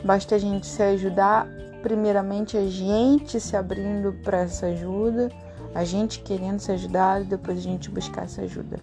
Basta 0.04 0.36
a 0.36 0.38
gente 0.40 0.66
se 0.66 0.82
ajudar, 0.82 1.48
primeiramente 1.84 2.58
a 2.58 2.66
gente 2.68 3.40
se 3.40 3.56
abrindo 3.56 4.14
para 4.24 4.42
essa 4.42 4.66
ajuda, 4.68 5.30
a 5.76 5.84
gente 5.84 6.22
querendo 6.22 6.60
se 6.60 6.72
ajudar 6.72 7.22
e 7.22 7.26
depois 7.26 7.60
a 7.60 7.62
gente 7.62 7.90
buscar 7.90 8.24
essa 8.24 8.42
ajuda. 8.42 8.80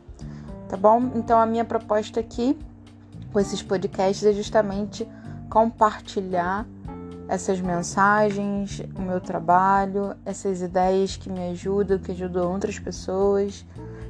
Tá 0.69 0.77
bom? 0.77 1.11
Então 1.17 1.39
a 1.39 1.47
minha 1.47 1.65
proposta 1.65 2.21
aqui 2.21 2.57
com 3.33 3.41
esses 3.41 3.63
podcasts 3.63 4.25
é 4.25 4.33
justamente 4.33 5.09
compartilhar 5.51 6.67
essas 7.29 7.61
mensagens, 7.61 8.83
o 8.97 9.03
meu 9.03 9.21
trabalho, 9.21 10.17
essas 10.25 10.63
ideias 10.63 11.17
que 11.17 11.31
me 11.31 11.51
ajudam, 11.51 11.99
que 11.99 12.13
ajudam 12.13 12.51
outras 12.51 12.79
pessoas. 12.79 13.67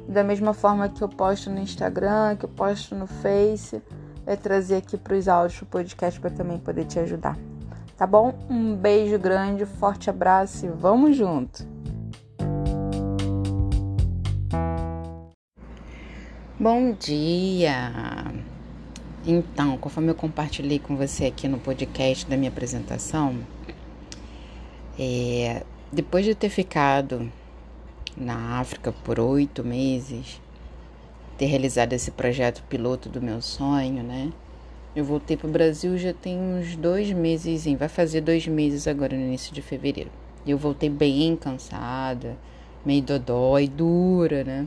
Da 0.09 0.23
mesma 0.23 0.55
forma 0.55 0.89
que 0.89 1.03
eu 1.03 1.09
posto 1.09 1.51
no 1.51 1.59
Instagram, 1.59 2.37
que 2.37 2.45
eu 2.45 2.49
posto 2.49 2.95
no 2.95 3.07
Face, 3.07 3.83
é 4.25 4.37
trazer 4.37 4.77
aqui 4.77 4.97
para 4.97 5.17
os 5.17 5.27
áudios 5.27 5.61
do 5.61 5.67
podcast 5.67 6.21
para 6.21 6.31
também 6.31 6.59
poder 6.59 6.85
te 6.85 6.99
ajudar. 7.01 7.37
Tá 7.97 8.07
bom? 8.07 8.33
Um 8.49 8.77
beijo 8.77 9.19
grande, 9.19 9.67
forte 9.67 10.09
abraço 10.09 10.65
e 10.67 10.69
vamos 10.69 11.17
junto! 11.17 11.67
Bom 16.61 16.93
dia! 16.93 18.38
Então, 19.31 19.77
conforme 19.77 20.11
eu 20.11 20.15
compartilhei 20.15 20.79
com 20.79 20.97
você 20.97 21.27
aqui 21.27 21.47
no 21.47 21.59
podcast 21.59 22.25
da 22.25 22.35
minha 22.35 22.49
apresentação, 22.49 23.39
é, 24.99 25.65
depois 25.93 26.25
de 26.25 26.35
ter 26.35 26.49
ficado 26.49 27.31
na 28.17 28.59
África 28.59 28.91
por 28.91 29.21
oito 29.21 29.63
meses, 29.63 30.41
ter 31.37 31.45
realizado 31.45 31.93
esse 31.93 32.11
projeto 32.11 32.65
piloto 32.71 33.11
do 33.11 33.21
meu 33.21 33.43
sonho, 33.43 34.03
né? 34.03 34.33
Eu 34.97 35.05
voltei 35.05 35.37
para 35.37 35.47
o 35.47 35.53
Brasil 35.53 35.99
já 35.99 36.15
tem 36.15 36.39
uns 36.39 36.75
dois 36.75 37.13
meses, 37.13 37.67
vai 37.79 37.89
fazer 37.91 38.23
dois 38.23 38.49
meses 38.49 38.89
agora 38.89 39.15
no 39.15 39.23
início 39.23 39.53
de 39.53 39.61
fevereiro. 39.61 40.11
Eu 40.47 40.57
voltei 40.57 40.89
bem 40.89 41.37
cansada, 41.37 42.35
meio 42.83 43.03
dodói, 43.03 43.69
dura, 43.69 44.43
né? 44.43 44.67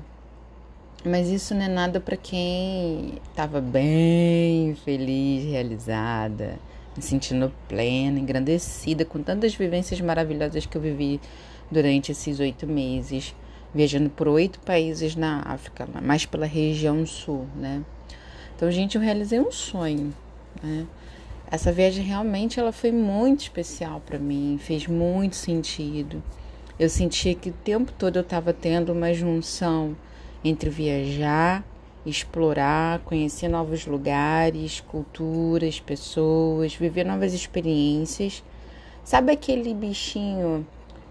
Mas 1.03 1.29
isso 1.29 1.55
não 1.55 1.63
é 1.63 1.67
nada 1.67 1.99
para 1.99 2.15
quem 2.15 3.15
estava 3.27 3.59
bem 3.59 4.75
feliz, 4.85 5.43
realizada, 5.45 6.59
me 6.95 7.01
sentindo 7.01 7.51
plena, 7.67 8.19
engrandecida 8.19 9.03
com 9.03 9.23
tantas 9.23 9.55
vivências 9.55 9.99
maravilhosas 9.99 10.67
que 10.67 10.77
eu 10.77 10.81
vivi 10.81 11.19
durante 11.71 12.11
esses 12.11 12.39
oito 12.39 12.67
meses, 12.67 13.35
viajando 13.73 14.11
por 14.11 14.27
oito 14.27 14.59
países 14.59 15.15
na 15.15 15.41
África, 15.43 15.87
mais 16.03 16.27
pela 16.27 16.45
região 16.45 17.03
sul, 17.03 17.47
né? 17.55 17.81
Então, 18.55 18.69
gente, 18.69 18.95
eu 18.95 19.01
realizei 19.01 19.39
um 19.39 19.51
sonho, 19.51 20.13
né? 20.61 20.85
Essa 21.49 21.71
viagem 21.71 22.05
realmente 22.05 22.59
ela 22.59 22.71
foi 22.71 22.91
muito 22.91 23.39
especial 23.39 23.99
para 24.05 24.19
mim, 24.19 24.59
fez 24.61 24.85
muito 24.85 25.35
sentido. 25.35 26.21
Eu 26.77 26.89
sentia 26.89 27.33
que 27.33 27.49
o 27.49 27.53
tempo 27.53 27.91
todo 27.91 28.17
eu 28.17 28.21
estava 28.21 28.53
tendo 28.53 28.93
uma 28.93 29.11
junção 29.13 29.97
entre 30.43 30.69
viajar, 30.69 31.63
explorar, 32.05 32.99
conhecer 32.99 33.47
novos 33.47 33.85
lugares, 33.85 34.79
culturas, 34.81 35.79
pessoas, 35.79 36.75
viver 36.75 37.05
novas 37.05 37.33
experiências. 37.33 38.43
Sabe 39.03 39.31
aquele 39.31 39.73
bichinho? 39.73 40.65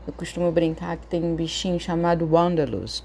Eu 0.07 0.13
costumo 0.13 0.51
brincar 0.51 0.97
que 0.97 1.07
tem 1.07 1.23
um 1.23 1.35
bichinho 1.35 1.79
chamado 1.79 2.29
Wanderlust, 2.33 3.05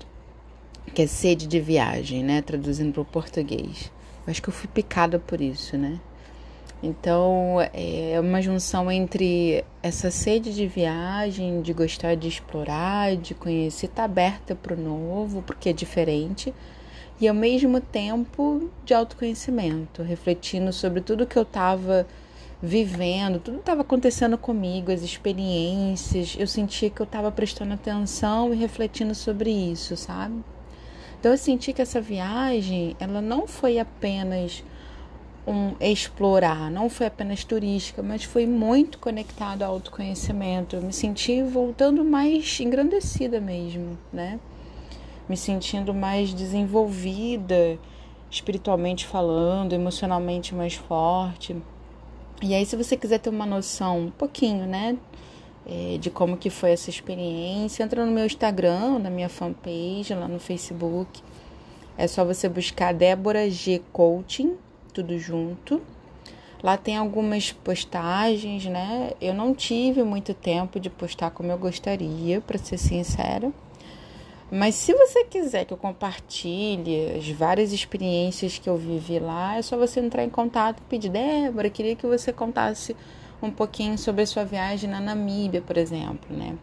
que 0.93 1.03
é 1.03 1.07
sede 1.07 1.45
de 1.47 1.59
viagem, 1.59 2.23
né? 2.23 2.41
Traduzindo 2.41 2.93
para 2.93 3.01
o 3.01 3.05
português. 3.05 3.91
Eu 4.25 4.31
acho 4.31 4.41
que 4.41 4.49
eu 4.49 4.53
fui 4.53 4.67
picada 4.67 5.19
por 5.19 5.39
isso, 5.39 5.77
né? 5.77 5.99
Então 6.83 7.57
é 7.73 8.19
uma 8.19 8.41
junção 8.41 8.91
entre 8.91 9.63
essa 9.81 10.11
sede 10.11 10.53
de 10.53 10.67
viagem, 10.67 11.61
de 11.61 11.73
gostar 11.73 12.15
de 12.15 12.27
explorar, 12.27 13.15
de 13.15 13.33
conhecer, 13.33 13.87
estar 13.87 14.03
tá 14.03 14.03
aberta 14.03 14.55
para 14.55 14.73
o 14.73 14.79
novo, 14.79 15.41
porque 15.41 15.69
é 15.69 15.73
diferente, 15.73 16.53
e 17.19 17.27
ao 17.27 17.33
mesmo 17.33 17.79
tempo 17.79 18.69
de 18.83 18.93
autoconhecimento, 18.93 20.03
refletindo 20.03 20.71
sobre 20.73 21.01
tudo 21.01 21.25
que 21.25 21.37
eu 21.37 21.43
estava 21.43 22.05
vivendo, 22.61 23.39
tudo 23.39 23.59
estava 23.59 23.81
acontecendo 23.81 24.37
comigo, 24.37 24.91
as 24.91 25.01
experiências, 25.01 26.35
eu 26.37 26.47
sentia 26.47 26.89
que 26.89 27.01
eu 27.01 27.05
estava 27.05 27.31
prestando 27.31 27.73
atenção 27.73 28.53
e 28.53 28.57
refletindo 28.57 29.15
sobre 29.15 29.49
isso, 29.49 29.95
sabe? 29.95 30.43
Então 31.19 31.31
eu 31.31 31.37
senti 31.37 31.73
que 31.73 31.81
essa 31.81 32.01
viagem, 32.01 32.95
ela 32.99 33.21
não 33.21 33.47
foi 33.47 33.79
apenas 33.79 34.63
um 35.47 35.75
explorar, 35.79 36.71
não 36.71 36.89
foi 36.89 37.05
apenas 37.05 37.43
turística, 37.43 38.01
mas 38.01 38.23
foi 38.23 38.47
muito 38.47 38.97
conectado 38.97 39.61
ao 39.61 39.73
autoconhecimento. 39.73 40.75
Eu 40.75 40.81
me 40.81 40.91
senti 40.91 41.41
voltando 41.43 42.03
mais 42.03 42.59
engrandecida 42.59 43.39
mesmo, 43.39 43.97
né? 44.11 44.39
Me 45.29 45.37
sentindo 45.37 45.93
mais 45.93 46.33
desenvolvida, 46.33 47.77
espiritualmente 48.29 49.05
falando, 49.05 49.73
emocionalmente 49.73 50.55
mais 50.55 50.73
forte. 50.73 51.55
E 52.41 52.53
aí, 52.53 52.65
se 52.65 52.75
você 52.75 52.97
quiser 52.97 53.19
ter 53.19 53.29
uma 53.29 53.45
noção 53.45 53.99
um 53.99 54.11
pouquinho, 54.11 54.65
né, 54.65 54.97
é, 55.65 55.97
de 55.99 56.09
como 56.09 56.37
que 56.37 56.49
foi 56.49 56.71
essa 56.71 56.89
experiência, 56.89 57.83
entra 57.83 58.05
no 58.05 58.11
meu 58.11 58.25
Instagram, 58.25 58.99
na 58.99 59.09
minha 59.09 59.29
fanpage, 59.29 60.13
lá 60.13 60.27
no 60.27 60.39
Facebook. 60.39 61.21
É 61.97 62.07
só 62.07 62.25
você 62.25 62.49
buscar 62.49 62.93
Débora 62.93 63.49
G 63.49 63.81
Coaching 63.93 64.57
tudo 64.95 65.19
junto. 65.19 65.81
Lá 66.63 66.77
tem 66.77 66.95
algumas 66.95 67.51
postagens, 67.51 68.65
né? 68.65 69.11
Eu 69.19 69.33
não 69.33 69.53
tive 69.53 70.03
muito 70.03 70.33
tempo 70.33 70.79
de 70.79 70.89
postar 70.89 71.29
como 71.31 71.51
eu 71.51 71.57
gostaria, 71.57 72.39
para 72.39 72.57
ser 72.57 72.77
sincera. 72.77 73.51
Mas 74.49 74.75
se 74.75 74.93
você 74.93 75.25
quiser 75.25 75.65
que 75.65 75.73
eu 75.73 75.77
compartilhe 75.77 77.17
as 77.17 77.27
várias 77.29 77.73
experiências 77.73 78.57
que 78.57 78.69
eu 78.69 78.77
vivi 78.77 79.19
lá, 79.19 79.57
é 79.57 79.61
só 79.61 79.77
você 79.77 79.99
entrar 79.99 80.23
em 80.23 80.29
contato 80.29 80.79
e 80.79 80.83
pedir, 80.83 81.09
Débora, 81.09 81.69
queria 81.69 81.95
que 81.95 82.07
você 82.07 82.31
contasse 82.31 82.95
um 83.41 83.51
pouquinho 83.51 83.97
sobre 83.97 84.21
a 84.21 84.27
sua 84.27 84.45
viagem 84.45 84.89
na 84.89 85.01
Namíbia, 85.01 85.61
por 85.61 85.77
exemplo, 85.77 86.35
né? 86.35 86.57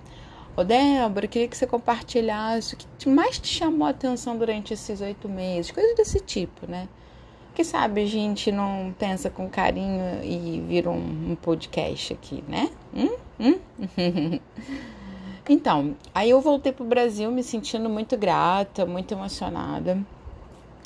Ô 0.57 0.65
Débora, 0.65 1.27
queria 1.27 1.49
que 1.49 1.57
você 1.57 1.67
compartilhasse 1.67 2.75
o 2.75 2.79
que 2.99 3.09
mais 3.09 3.39
te 3.39 3.49
chamou 3.49 3.87
a 3.87 3.91
atenção 3.91 4.39
durante 4.39 4.73
esses 4.73 5.01
oito 5.01 5.29
meses, 5.29 5.71
coisas 5.71 5.95
desse 5.97 6.21
tipo, 6.21 6.67
né? 6.67 6.89
Que 7.55 7.65
sabe 7.65 8.03
a 8.03 8.07
gente 8.07 8.51
não 8.51 8.95
pensa 8.99 9.29
com 9.29 9.49
carinho 9.49 10.25
e 10.25 10.61
vira 10.67 10.91
um, 10.91 11.33
um 11.33 11.37
podcast 11.37 12.15
aqui, 12.15 12.43
né? 12.49 12.71
Hum? 12.95 13.15
Hum? 13.39 14.41
então, 15.49 15.95
aí 16.15 16.31
eu 16.31 16.41
voltei 16.41 16.73
pro 16.73 16.85
Brasil 16.85 17.31
me 17.31 17.43
sentindo 17.43 17.91
muito 17.91 18.17
grata, 18.17 18.87
muito 18.87 19.13
emocionada. 19.13 20.03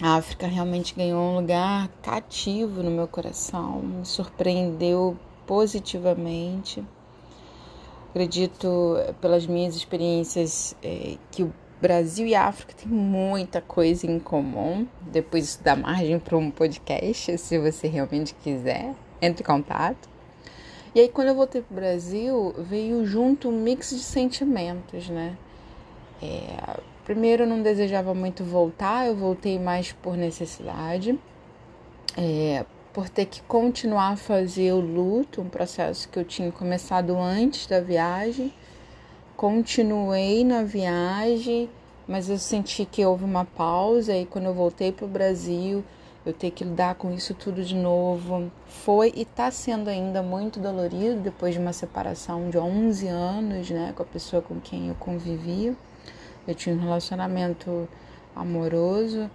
A 0.03 0.17
África 0.17 0.47
realmente 0.47 0.95
ganhou 0.95 1.21
um 1.21 1.37
lugar 1.37 1.89
cativo 2.03 2.83
no 2.83 2.91
meu 2.91 3.09
coração, 3.09 3.81
me 3.81 4.05
surpreendeu 4.05 5.17
positivamente. 5.47 6.85
Acredito, 8.11 8.97
pelas 9.21 9.47
minhas 9.47 9.77
experiências, 9.77 10.77
é, 10.83 11.17
que 11.31 11.43
o 11.43 11.53
Brasil 11.81 12.27
e 12.27 12.35
África 12.35 12.75
têm 12.75 12.89
muita 12.89 13.61
coisa 13.61 14.07
em 14.07 14.19
comum. 14.19 14.87
Depois 15.01 15.45
isso 15.45 15.63
dá 15.63 15.77
margem 15.77 16.19
para 16.19 16.37
um 16.37 16.51
podcast, 16.51 17.37
se 17.39 17.59
você 17.59 17.87
realmente 17.87 18.35
quiser. 18.35 18.95
Entre 19.21 19.43
em 19.43 19.47
contato. 19.47 20.09
E 20.95 21.01
aí, 21.01 21.09
quando 21.09 21.29
eu 21.29 21.35
voltei 21.35 21.61
para 21.61 21.73
o 21.73 21.77
Brasil, 21.77 22.55
veio 22.59 23.05
junto 23.05 23.49
um 23.49 23.53
mix 23.53 23.91
de 23.91 23.99
sentimentos, 23.99 25.09
né? 25.11 25.37
É, 26.23 26.79
primeiro, 27.05 27.43
eu 27.43 27.47
não 27.47 27.63
desejava 27.63 28.15
muito 28.15 28.43
voltar, 28.43 29.07
eu 29.07 29.15
voltei 29.15 29.59
mais 29.59 29.93
por 29.93 30.17
necessidade, 30.17 31.19
é, 32.17 32.65
por 32.95 33.11
ter 33.11 33.27
que 33.27 33.43
continuar 33.43 34.13
a 34.13 34.17
fazer 34.17 34.73
o 34.73 34.81
luto, 34.81 35.43
um 35.43 35.49
processo 35.51 36.09
que 36.09 36.19
eu 36.19 36.25
tinha 36.25 36.51
começado 36.51 37.15
antes 37.17 37.67
da 37.67 37.81
viagem 37.81 38.53
continuei 39.37 40.43
na 40.45 40.63
viagem, 40.63 41.69
mas 42.09 42.31
eu 42.31 42.39
senti 42.39 42.87
que 42.87 43.05
houve 43.05 43.25
uma 43.25 43.45
pausa 43.45 44.17
e 44.17 44.25
quando 44.25 44.47
eu 44.47 44.55
voltei 44.55 44.91
para 44.91 45.05
o 45.05 45.09
Brasil, 45.09 45.85
eu 46.25 46.33
ter 46.33 46.51
que 46.51 46.65
lidar 46.65 46.95
com 46.95 47.13
isso 47.13 47.35
tudo 47.35 47.63
de 47.63 47.75
novo. 47.75 48.51
Foi 48.67 49.13
e 49.15 49.23
está 49.23 49.51
sendo 49.51 49.89
ainda 49.89 50.23
muito 50.23 50.59
dolorido 50.59 51.21
depois 51.21 51.55
de 51.55 51.61
uma 51.61 51.75
separação 51.75 52.49
de 52.49 52.57
11 52.57 53.07
anos, 53.09 53.71
né, 53.71 53.93
com 53.95 54.03
a 54.03 54.07
pessoa 54.07 54.41
com 54.41 54.59
quem 54.59 54.89
eu 54.89 54.95
convivia. 54.95 55.77
Eu 56.49 56.55
tinha 56.55 56.75
um 56.75 56.81
relacionamento 56.81 57.87
amoroso. 58.35 59.31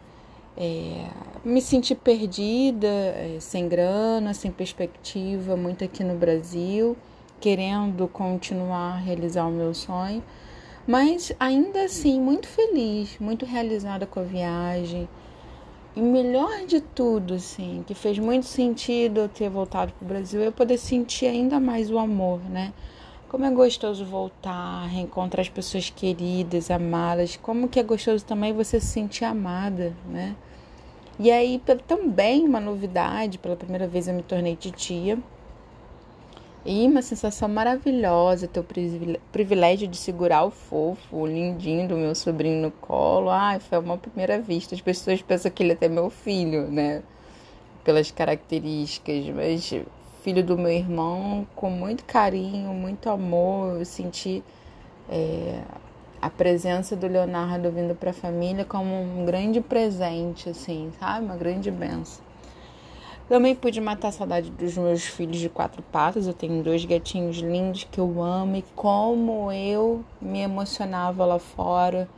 É, 0.57 1.07
me 1.45 1.61
senti 1.61 1.93
perdida, 1.95 2.87
é, 2.87 3.37
sem 3.39 3.69
grana, 3.69 4.33
sem 4.33 4.51
perspectiva, 4.51 5.55
muito 5.55 5.83
aqui 5.83 6.03
no 6.03 6.15
Brasil 6.15 6.97
querendo 7.41 8.07
continuar 8.07 8.93
a 8.93 8.97
realizar 8.97 9.45
o 9.47 9.51
meu 9.51 9.73
sonho, 9.73 10.23
mas 10.87 11.33
ainda 11.39 11.83
assim 11.83 12.21
muito 12.21 12.47
feliz, 12.47 13.17
muito 13.19 13.45
realizada 13.45 14.05
com 14.05 14.19
a 14.19 14.23
viagem, 14.23 15.09
e 15.93 15.99
melhor 15.99 16.65
de 16.65 16.79
tudo, 16.79 17.33
assim, 17.33 17.83
que 17.85 17.93
fez 17.93 18.17
muito 18.17 18.45
sentido 18.45 19.21
eu 19.21 19.27
ter 19.27 19.49
voltado 19.49 19.91
para 19.91 20.05
o 20.05 20.07
Brasil, 20.07 20.39
eu 20.39 20.51
poder 20.51 20.77
sentir 20.77 21.25
ainda 21.25 21.59
mais 21.59 21.91
o 21.91 21.99
amor, 21.99 22.39
né? 22.49 22.71
Como 23.27 23.43
é 23.45 23.49
gostoso 23.51 24.05
voltar, 24.05 24.87
reencontrar 24.87 25.41
as 25.41 25.49
pessoas 25.49 25.89
queridas, 25.89 26.69
amadas. 26.69 27.37
Como 27.37 27.67
que 27.67 27.79
é 27.79 27.83
gostoso 27.83 28.23
também 28.25 28.53
você 28.53 28.79
se 28.79 28.87
sentir 28.87 29.25
amada, 29.25 29.93
né? 30.09 30.35
E 31.19 31.29
aí, 31.31 31.61
também 31.87 32.45
uma 32.45 32.59
novidade, 32.59 33.37
pela 33.37 33.55
primeira 33.55 33.87
vez 33.87 34.07
eu 34.07 34.13
me 34.13 34.23
tornei 34.23 34.55
titia. 34.55 35.17
E 36.63 36.85
uma 36.85 37.01
sensação 37.01 37.49
maravilhosa 37.49 38.47
ter 38.47 38.59
o 38.59 38.65
privilégio 39.31 39.87
de 39.87 39.97
segurar 39.97 40.43
o 40.45 40.51
fofo, 40.51 41.17
o 41.17 41.25
lindinho 41.25 41.87
do 41.87 41.97
meu 41.97 42.13
sobrinho 42.13 42.61
no 42.61 42.71
colo. 42.71 43.31
Ai, 43.31 43.59
foi 43.59 43.79
uma 43.79 43.97
primeira 43.97 44.39
vista. 44.39 44.75
As 44.75 44.81
pessoas 44.81 45.21
pensam 45.23 45.49
que 45.49 45.63
ele 45.63 45.71
é 45.71 45.73
até 45.73 45.89
meu 45.89 46.11
filho, 46.11 46.69
né? 46.69 47.01
Pelas 47.83 48.11
características, 48.11 49.25
mas 49.29 49.73
filho 50.21 50.43
do 50.43 50.55
meu 50.55 50.71
irmão 50.71 51.47
com 51.55 51.69
muito 51.69 52.05
carinho, 52.05 52.71
muito 52.73 53.09
amor. 53.09 53.79
Eu 53.79 53.85
senti 53.85 54.43
é, 55.09 55.61
a 56.21 56.29
presença 56.29 56.95
do 56.95 57.07
Leonardo 57.07 57.71
vindo 57.71 57.95
para 57.95 58.11
a 58.11 58.13
família 58.13 58.63
como 58.63 58.93
um 59.01 59.25
grande 59.25 59.61
presente, 59.61 60.49
assim, 60.49 60.91
sabe? 60.99 61.25
Uma 61.25 61.35
grande 61.35 61.71
benção. 61.71 62.30
Também 63.31 63.55
pude 63.55 63.79
matar 63.79 64.09
a 64.09 64.11
saudade 64.11 64.51
dos 64.51 64.77
meus 64.77 65.05
filhos 65.05 65.37
de 65.37 65.47
quatro 65.47 65.81
patas. 65.81 66.27
Eu 66.27 66.33
tenho 66.33 66.61
dois 66.61 66.83
gatinhos 66.83 67.37
lindos 67.37 67.87
que 67.89 67.97
eu 67.97 68.21
amo 68.21 68.57
e 68.57 68.61
como 68.75 69.49
eu 69.53 70.03
me 70.21 70.41
emocionava 70.41 71.23
lá 71.23 71.39
fora 71.39 72.09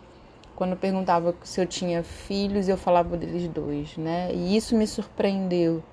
quando 0.56 0.76
perguntava 0.76 1.36
se 1.44 1.62
eu 1.62 1.68
tinha 1.68 2.02
filhos, 2.02 2.68
eu 2.68 2.76
falava 2.78 3.16
deles 3.16 3.48
dois, 3.48 3.96
né? 3.96 4.34
E 4.34 4.58
isso 4.58 4.76
me 4.76 4.88
surpreendeu 4.88 5.84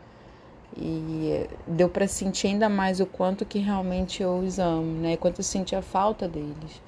e 0.75 1.47
deu 1.67 1.91
para 1.91 2.09
sentir 2.09 2.47
ainda 2.47 2.71
mais 2.71 2.99
o 2.99 3.05
quanto 3.05 3.45
que 3.45 3.59
realmente 3.59 4.23
eu 4.23 4.39
os 4.39 4.59
amo, 4.59 5.03
né? 5.03 5.19
Quanto 5.19 5.41
eu 5.41 5.45
sentia 5.45 5.83
falta 5.83 6.27
deles. 6.27 6.81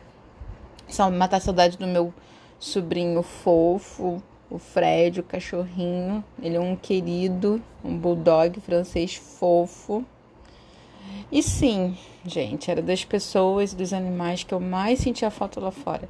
Só 0.88 1.10
matar 1.10 1.36
a 1.36 1.40
saudade 1.40 1.76
do 1.76 1.86
meu 1.86 2.14
sobrinho 2.58 3.22
fofo, 3.22 4.22
o 4.52 4.58
Fred, 4.58 5.20
o 5.20 5.22
cachorrinho. 5.22 6.22
Ele 6.42 6.56
é 6.56 6.60
um 6.60 6.76
querido, 6.76 7.60
um 7.82 7.96
bulldog 7.96 8.60
francês 8.60 9.14
fofo. 9.14 10.04
E 11.30 11.42
sim, 11.42 11.96
gente, 12.26 12.70
era 12.70 12.82
das 12.82 13.04
pessoas, 13.04 13.72
dos 13.72 13.92
animais 13.92 14.44
que 14.44 14.52
eu 14.52 14.60
mais 14.60 14.98
sentia 14.98 15.30
falta 15.30 15.58
lá 15.58 15.70
fora. 15.70 16.08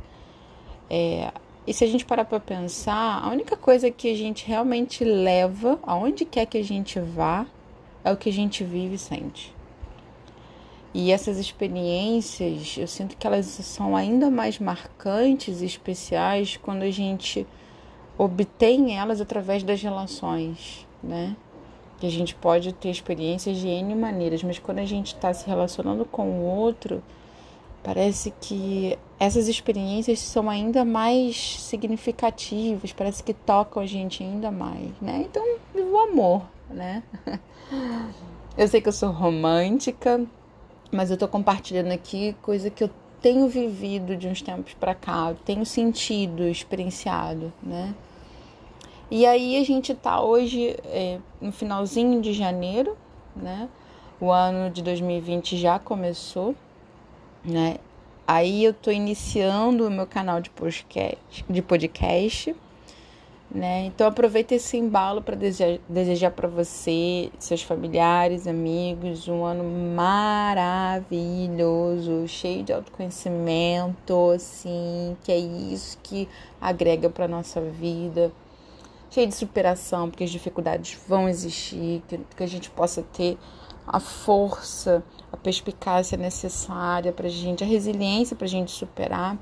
É, 0.91 1.33
e 1.65 1.73
se 1.73 1.85
a 1.85 1.87
gente 1.87 2.05
parar 2.05 2.25
para 2.25 2.41
pensar, 2.41 3.23
a 3.23 3.31
única 3.31 3.57
coisa 3.57 3.91
que 3.91 4.11
a 4.11 4.17
gente 4.17 4.47
realmente 4.47 5.05
leva, 5.05 5.79
aonde 5.85 6.25
quer 6.25 6.45
que 6.47 6.59
a 6.59 6.65
gente 6.65 6.99
vá, 6.99 7.47
é 8.05 8.11
o 8.11 8.17
que 8.17 8.29
a 8.29 8.33
gente 8.33 8.65
vive 8.65 8.97
e 8.97 8.99
sente. 8.99 9.55
E 10.93 11.13
essas 11.13 11.39
experiências, 11.39 12.77
eu 12.77 12.89
sinto 12.89 13.17
que 13.17 13.27
elas 13.27 13.47
são 13.47 13.97
ainda 13.97 14.29
mais 14.29 14.59
marcantes 14.59 15.63
e 15.63 15.65
especiais 15.65 16.59
quando 16.59 16.83
a 16.83 16.91
gente 16.91 17.47
obtém 18.17 18.97
elas 18.97 19.21
através 19.21 19.63
das 19.63 19.83
relações, 19.83 20.87
né? 21.03 21.37
Que 21.99 22.07
a 22.07 22.11
gente 22.11 22.35
pode 22.35 22.73
ter 22.73 22.91
experiências 22.91 23.57
de 23.57 23.69
N 23.69 23.95
maneiras, 23.95 24.43
mas 24.43 24.59
quando 24.59 24.81
a 24.81 24.85
gente 24.85 25.15
está 25.15 25.33
se 25.33 25.47
relacionando 25.47 26.05
com 26.05 26.29
o 26.29 26.43
outro, 26.45 27.03
parece 27.83 28.33
que 28.41 28.99
essas 29.19 29.49
experiências 29.49 30.19
são 30.19 30.51
ainda 30.51 30.85
mais 30.85 31.61
significativas, 31.61 32.93
parece 32.93 33.23
que 33.23 33.33
tocam 33.33 33.83
a 33.83 33.87
gente 33.87 34.23
ainda 34.23 34.51
mais, 34.51 34.91
né? 35.01 35.25
Então, 35.25 35.45
o 35.75 35.99
amor, 35.99 36.43
né? 36.71 37.03
Eu 38.57 38.69
sei 38.69 38.83
que 38.83 38.89
eu 38.89 38.93
sou 38.93 39.11
romântica, 39.11 40.23
mas 40.91 41.11
eu 41.11 41.17
tô 41.17 41.27
compartilhando 41.27 41.91
aqui 41.91 42.37
coisa 42.43 42.69
que 42.69 42.85
eu 42.85 42.91
tenho 43.23 43.49
vivido 43.49 44.17
de 44.17 44.27
uns 44.27 44.43
tempos 44.43 44.75
para 44.75 44.95
cá, 44.95 45.33
tenho 45.45 45.65
sentido, 45.65 46.43
experienciado, 46.43 47.53
né? 47.63 47.95
E 49.09 49.25
aí 49.25 49.57
a 49.57 49.65
gente 49.65 49.95
tá 49.95 50.21
hoje 50.21 50.77
é, 50.87 51.21
no 51.41 51.53
finalzinho 51.53 52.21
de 52.21 52.33
janeiro, 52.33 52.97
né? 53.37 53.69
O 54.21 54.31
ano 54.31 54.71
de 54.71 54.83
2020 54.83 55.57
já 55.57 55.79
começou, 55.79 56.55
né? 57.45 57.77
Aí 58.27 58.65
eu 58.65 58.73
tô 58.73 58.91
iniciando 58.91 59.87
o 59.87 59.91
meu 59.91 60.07
canal 60.07 60.41
de 60.41 60.51
podcast, 60.51 61.45
de 61.49 61.63
podcast 61.63 62.57
né? 63.55 63.85
Então 63.85 64.07
aproveita 64.07 64.55
esse 64.55 64.79
embalo 64.79 65.21
para 65.21 65.37
desejar, 65.37 65.79
desejar 65.89 66.31
para 66.31 66.49
você, 66.49 67.31
seus 67.39 67.63
familiares, 67.63 68.47
amigos, 68.47 69.29
um 69.29 69.45
ano 69.45 69.63
maravilhoso, 69.95 71.07
cheio 72.27 72.63
de 72.63 72.73
autoconhecimento, 72.73 74.31
assim, 74.31 75.15
que 75.23 75.31
é 75.31 75.39
isso 75.39 75.99
que 76.03 76.27
agrega 76.61 77.11
para 77.11 77.29
nossa 77.29 77.61
vida, 77.61 78.33
cheio 79.11 79.27
de 79.29 79.35
superação, 79.35 80.09
porque 80.09 80.25
as 80.25 80.31
dificuldades 80.31 80.99
vão 81.07 81.29
existir, 81.29 82.03
que, 82.09 82.19
que 82.19 82.43
a 82.43 82.49
gente 82.49 82.71
possa 82.71 83.03
ter 83.03 83.37
a 83.87 84.01
força, 84.01 85.05
a 85.31 85.37
perspicácia 85.37 86.17
necessária 86.17 87.13
para 87.13 87.29
gente, 87.29 87.63
a 87.63 87.67
resiliência 87.67 88.35
para 88.35 88.47
a 88.47 88.51
gente 88.51 88.71
superar, 88.71 89.37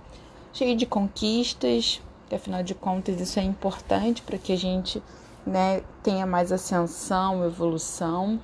cheio 0.53 0.75
de 0.75 0.85
conquistas, 0.87 2.03
que 2.30 2.36
afinal 2.36 2.62
de 2.62 2.76
contas 2.76 3.20
isso 3.20 3.40
é 3.40 3.42
importante 3.42 4.22
para 4.22 4.38
que 4.38 4.52
a 4.52 4.56
gente 4.56 5.02
né, 5.44 5.82
tenha 6.00 6.24
mais 6.24 6.52
ascensão, 6.52 7.44
evolução, 7.44 8.40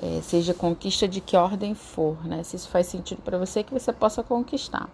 é, 0.00 0.20
seja 0.22 0.54
conquista 0.54 1.08
de 1.08 1.20
que 1.20 1.36
ordem 1.36 1.74
for, 1.74 2.24
né? 2.24 2.44
Se 2.44 2.54
isso 2.54 2.68
faz 2.68 2.86
sentido 2.86 3.22
para 3.22 3.36
você, 3.38 3.64
que 3.64 3.72
você 3.72 3.92
possa 3.92 4.22
conquistar 4.22 4.88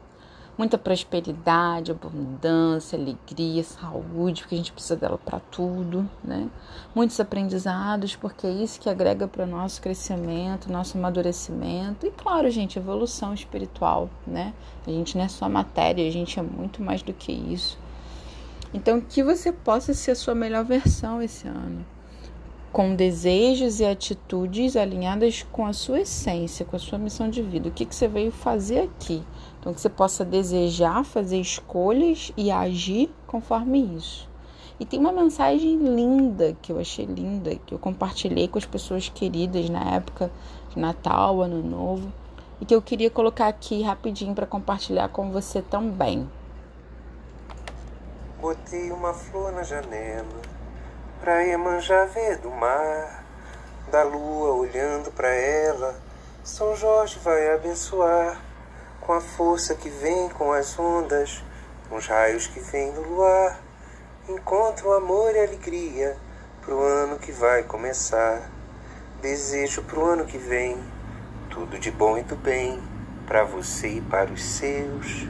muita 0.60 0.76
prosperidade, 0.76 1.90
abundância, 1.90 2.98
alegria, 2.98 3.64
saúde, 3.64 4.42
porque 4.42 4.54
a 4.56 4.58
gente 4.58 4.72
precisa 4.72 4.94
dela 4.94 5.16
para 5.16 5.40
tudo, 5.40 6.06
né? 6.22 6.50
Muitos 6.94 7.18
aprendizados, 7.18 8.14
porque 8.14 8.46
é 8.46 8.50
isso 8.50 8.78
que 8.78 8.90
agrega 8.90 9.26
para 9.26 9.44
o 9.44 9.46
nosso 9.46 9.80
crescimento, 9.80 10.70
nosso 10.70 10.98
amadurecimento 10.98 12.06
e, 12.06 12.10
claro, 12.10 12.50
gente, 12.50 12.78
evolução 12.78 13.32
espiritual, 13.32 14.10
né? 14.26 14.52
A 14.86 14.90
gente 14.90 15.16
não 15.16 15.24
é 15.24 15.28
só 15.28 15.48
matéria, 15.48 16.06
a 16.06 16.12
gente 16.12 16.38
é 16.38 16.42
muito 16.42 16.82
mais 16.82 17.00
do 17.00 17.14
que 17.14 17.32
isso. 17.32 17.78
Então, 18.74 19.00
que 19.00 19.22
você 19.22 19.50
possa 19.50 19.94
ser 19.94 20.10
a 20.10 20.14
sua 20.14 20.34
melhor 20.34 20.62
versão 20.62 21.22
esse 21.22 21.48
ano 21.48 21.86
com 22.72 22.94
desejos 22.94 23.80
e 23.80 23.84
atitudes 23.84 24.76
alinhadas 24.76 25.44
com 25.50 25.66
a 25.66 25.72
sua 25.72 26.02
essência, 26.02 26.64
com 26.64 26.76
a 26.76 26.78
sua 26.78 26.98
missão 26.98 27.28
de 27.28 27.42
vida. 27.42 27.68
O 27.68 27.72
que, 27.72 27.84
que 27.84 27.94
você 27.94 28.06
veio 28.06 28.30
fazer 28.30 28.82
aqui? 28.82 29.24
Então, 29.60 29.74
que 29.74 29.80
você 29.80 29.90
possa 29.90 30.24
desejar 30.24 31.04
fazer 31.04 31.38
escolhas 31.38 32.32
e 32.34 32.50
agir 32.50 33.12
conforme 33.26 33.94
isso. 33.94 34.26
E 34.80 34.86
tem 34.86 34.98
uma 34.98 35.12
mensagem 35.12 35.76
linda 35.76 36.56
que 36.62 36.72
eu 36.72 36.80
achei 36.80 37.04
linda, 37.04 37.54
que 37.54 37.74
eu 37.74 37.78
compartilhei 37.78 38.48
com 38.48 38.56
as 38.56 38.64
pessoas 38.64 39.10
queridas 39.10 39.68
na 39.68 39.96
época 39.96 40.32
de 40.70 40.80
Natal, 40.80 41.42
Ano 41.42 41.62
Novo, 41.62 42.10
e 42.58 42.64
que 42.64 42.74
eu 42.74 42.80
queria 42.80 43.10
colocar 43.10 43.48
aqui 43.48 43.82
rapidinho 43.82 44.34
para 44.34 44.46
compartilhar 44.46 45.10
com 45.10 45.30
você 45.30 45.60
também. 45.60 46.26
Botei 48.40 48.90
uma 48.90 49.12
flor 49.12 49.52
na 49.52 49.62
janela 49.62 50.40
pra 51.20 51.42
Iemanjá 51.42 52.06
ver 52.06 52.38
do 52.38 52.50
mar, 52.50 53.22
da 53.90 54.02
lua 54.02 54.54
olhando 54.54 55.12
para 55.12 55.28
ela, 55.28 55.94
São 56.42 56.74
Jorge 56.74 57.18
vai 57.18 57.54
abençoar, 57.54 58.40
com 59.10 59.14
a 59.14 59.20
força 59.20 59.74
que 59.74 59.88
vem 59.88 60.28
com 60.28 60.52
as 60.52 60.78
ondas, 60.78 61.42
com 61.88 61.96
os 61.96 62.06
raios 62.06 62.46
que 62.46 62.60
vêm 62.60 62.92
do 62.92 63.00
luar, 63.00 63.60
encontro 64.28 64.92
amor 64.92 65.34
e 65.34 65.40
alegria 65.40 66.16
pro 66.62 66.80
ano 66.80 67.18
que 67.18 67.32
vai 67.32 67.64
começar. 67.64 68.48
Desejo 69.20 69.82
pro 69.82 70.04
ano 70.04 70.26
que 70.26 70.38
vem 70.38 70.80
tudo 71.48 71.76
de 71.76 71.90
bom 71.90 72.18
e 72.18 72.22
do 72.22 72.36
bem 72.36 72.80
para 73.26 73.42
você 73.42 73.94
e 73.94 74.00
para 74.00 74.30
os 74.30 74.44
seus. 74.44 75.26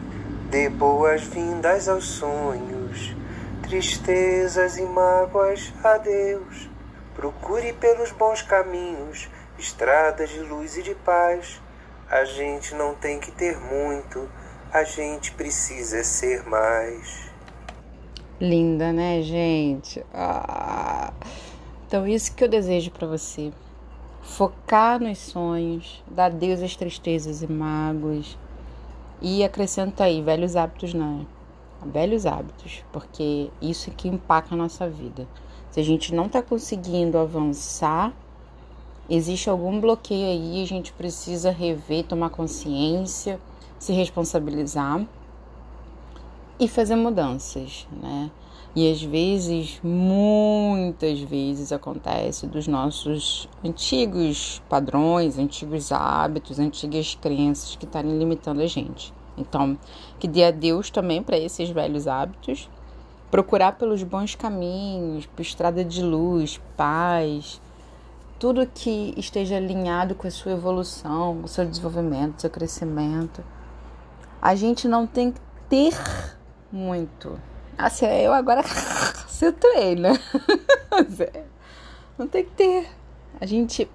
Dê 0.50 0.68
boas-vindas 0.68 1.88
aos 1.88 2.04
sonhos 2.04 3.16
tristezas 3.62 4.76
e 4.76 4.82
mágoas, 4.82 5.72
adeus. 5.82 6.68
Procure 7.14 7.72
pelos 7.72 8.12
bons 8.12 8.42
caminhos, 8.42 9.30
estradas 9.58 10.28
de 10.28 10.40
luz 10.40 10.76
e 10.76 10.82
de 10.82 10.94
paz. 10.96 11.62
A 12.11 12.25
gente 12.25 12.75
não 12.75 12.94
tem 12.94 13.20
que 13.20 13.31
ter 13.31 13.57
muito, 13.59 14.29
a 14.73 14.83
gente 14.85 15.33
precisa 15.33 16.03
ser 16.03 16.44
mais. 16.49 17.31
Linda, 18.40 18.92
né, 18.92 19.23
gente? 19.23 20.05
Ah. 20.12 21.12
Então, 21.87 22.07
isso 22.07 22.35
que 22.35 22.42
eu 22.42 22.49
desejo 22.49 22.90
para 22.90 23.07
você. 23.07 23.53
Focar 24.23 25.01
nos 25.01 25.18
sonhos, 25.18 26.05
dar 26.11 26.27
adeus 26.27 26.62
às 26.62 26.77
tristezas 26.77 27.42
e 27.42 27.46
mágoas. 27.46 28.37
E 29.23 29.44
acrescenta 29.44 30.05
aí, 30.05 30.20
velhos 30.20 30.57
hábitos 30.57 30.92
não 30.92 31.27
velhos 31.85 32.27
hábitos, 32.27 32.85
porque 32.92 33.51
isso 33.61 33.90
é 33.90 33.92
que 33.92 34.09
impacta 34.09 34.55
a 34.55 34.59
nossa 34.59 34.88
vida. 34.88 35.27
Se 35.70 35.81
a 35.81 35.83
gente 35.83 36.14
não 36.14 36.27
está 36.27 36.42
conseguindo 36.42 37.16
avançar, 37.18 38.12
existe 39.11 39.51
algum 39.51 39.81
bloqueio 39.81 40.27
aí, 40.27 40.62
a 40.62 40.66
gente 40.66 40.92
precisa 40.92 41.51
rever, 41.51 42.05
tomar 42.05 42.31
consciência, 42.31 43.40
se 43.79 43.92
responsabilizar 43.92 45.05
e 46.59 46.68
fazer 46.68 46.94
mudanças, 46.94 47.87
né? 48.01 48.31
E 48.77 48.88
às 48.88 49.03
vezes, 49.03 49.81
muitas 49.83 51.18
vezes 51.20 51.73
acontece 51.73 52.46
dos 52.46 52.68
nossos 52.68 53.49
antigos 53.64 54.62
padrões, 54.68 55.38
antigos 55.38 55.90
hábitos, 55.90 56.61
antigas 56.61 57.16
crenças 57.20 57.75
que 57.75 57.85
estarem 57.85 58.16
limitando 58.16 58.61
a 58.61 58.66
gente. 58.66 59.12
Então, 59.37 59.77
que 60.20 60.29
dê 60.29 60.44
a 60.44 60.53
Deus 60.53 60.88
também 60.88 61.20
para 61.20 61.37
esses 61.37 61.68
velhos 61.70 62.07
hábitos, 62.07 62.70
procurar 63.29 63.73
pelos 63.73 64.05
bons 64.05 64.37
caminhos, 64.37 65.27
por 65.27 65.42
estrada 65.42 65.85
de 65.85 66.03
luz, 66.03 66.61
paz, 66.77 67.61
tudo 68.40 68.66
que 68.66 69.14
esteja 69.16 69.57
alinhado 69.57 70.16
com 70.16 70.26
a 70.26 70.31
sua 70.31 70.53
evolução, 70.53 71.40
o 71.44 71.46
seu 71.46 71.64
desenvolvimento, 71.64 72.38
o 72.38 72.40
seu 72.40 72.50
crescimento. 72.50 73.44
A 74.42 74.57
gente 74.57 74.88
não 74.88 75.07
tem 75.07 75.31
que 75.31 75.40
ter 75.68 75.94
muito 76.72 77.38
Assim, 77.81 78.05
eu 78.05 78.35
agora 78.35 78.62
situei, 79.26 79.96
né? 79.96 80.12
Não 82.18 82.29
tem 82.29 82.44
que 82.44 82.50
ter. 82.50 82.87
A 83.40 83.46
gente 83.46 83.88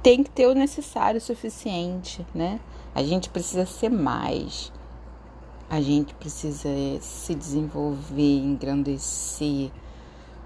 tem 0.00 0.22
que 0.22 0.30
ter 0.30 0.46
o 0.46 0.54
necessário, 0.54 1.18
o 1.18 1.20
suficiente, 1.20 2.24
né? 2.32 2.60
A 2.94 3.02
gente 3.02 3.28
precisa 3.28 3.66
ser 3.66 3.88
mais. 3.88 4.72
A 5.68 5.80
gente 5.80 6.14
precisa 6.14 6.68
se 7.00 7.34
desenvolver, 7.34 8.38
engrandecer. 8.38 9.72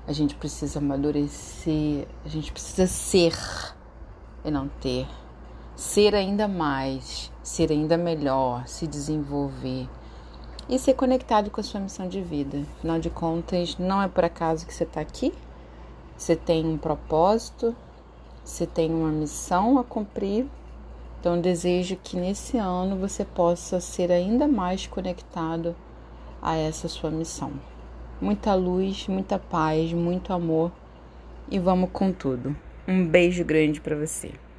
A 0.06 0.12
gente 0.12 0.36
precisa 0.36 0.78
amadurecer. 0.78 2.06
A 2.24 2.28
gente 2.28 2.52
precisa 2.52 2.86
ser 2.86 3.34
e 4.44 4.50
não 4.50 4.68
ter. 4.80 5.06
Ser 5.74 6.14
ainda 6.14 6.46
mais, 6.46 7.32
ser 7.42 7.72
ainda 7.72 7.96
melhor, 7.96 8.66
se 8.68 8.86
desenvolver 8.86 9.88
e 10.68 10.78
ser 10.78 10.94
conectado 10.94 11.50
com 11.50 11.60
a 11.60 11.64
sua 11.64 11.80
missão 11.80 12.08
de 12.08 12.20
vida. 12.20 12.64
Afinal 12.78 12.98
de 12.98 13.10
contas, 13.10 13.76
não 13.78 14.00
é 14.00 14.08
por 14.08 14.24
acaso 14.24 14.66
que 14.66 14.72
você 14.72 14.84
está 14.84 15.00
aqui. 15.00 15.32
Você 16.16 16.34
tem 16.34 16.64
um 16.66 16.78
propósito, 16.78 17.74
você 18.44 18.66
tem 18.66 18.92
uma 18.92 19.10
missão 19.10 19.78
a 19.78 19.84
cumprir. 19.84 20.46
Então, 21.20 21.40
desejo 21.40 21.96
que 21.96 22.16
nesse 22.16 22.56
ano 22.56 22.96
você 22.96 23.24
possa 23.24 23.80
ser 23.80 24.12
ainda 24.12 24.46
mais 24.46 24.86
conectado 24.86 25.74
a 26.40 26.56
essa 26.56 26.88
sua 26.88 27.10
missão. 27.10 27.52
Muita 28.20 28.54
luz, 28.54 29.06
muita 29.08 29.38
paz, 29.38 29.92
muito 29.92 30.32
amor 30.32 30.72
e 31.50 31.58
vamos 31.58 31.90
com 31.92 32.12
tudo. 32.12 32.56
Um 32.88 33.06
beijo 33.06 33.44
grande 33.44 33.80
para 33.80 33.94
você. 33.94 34.30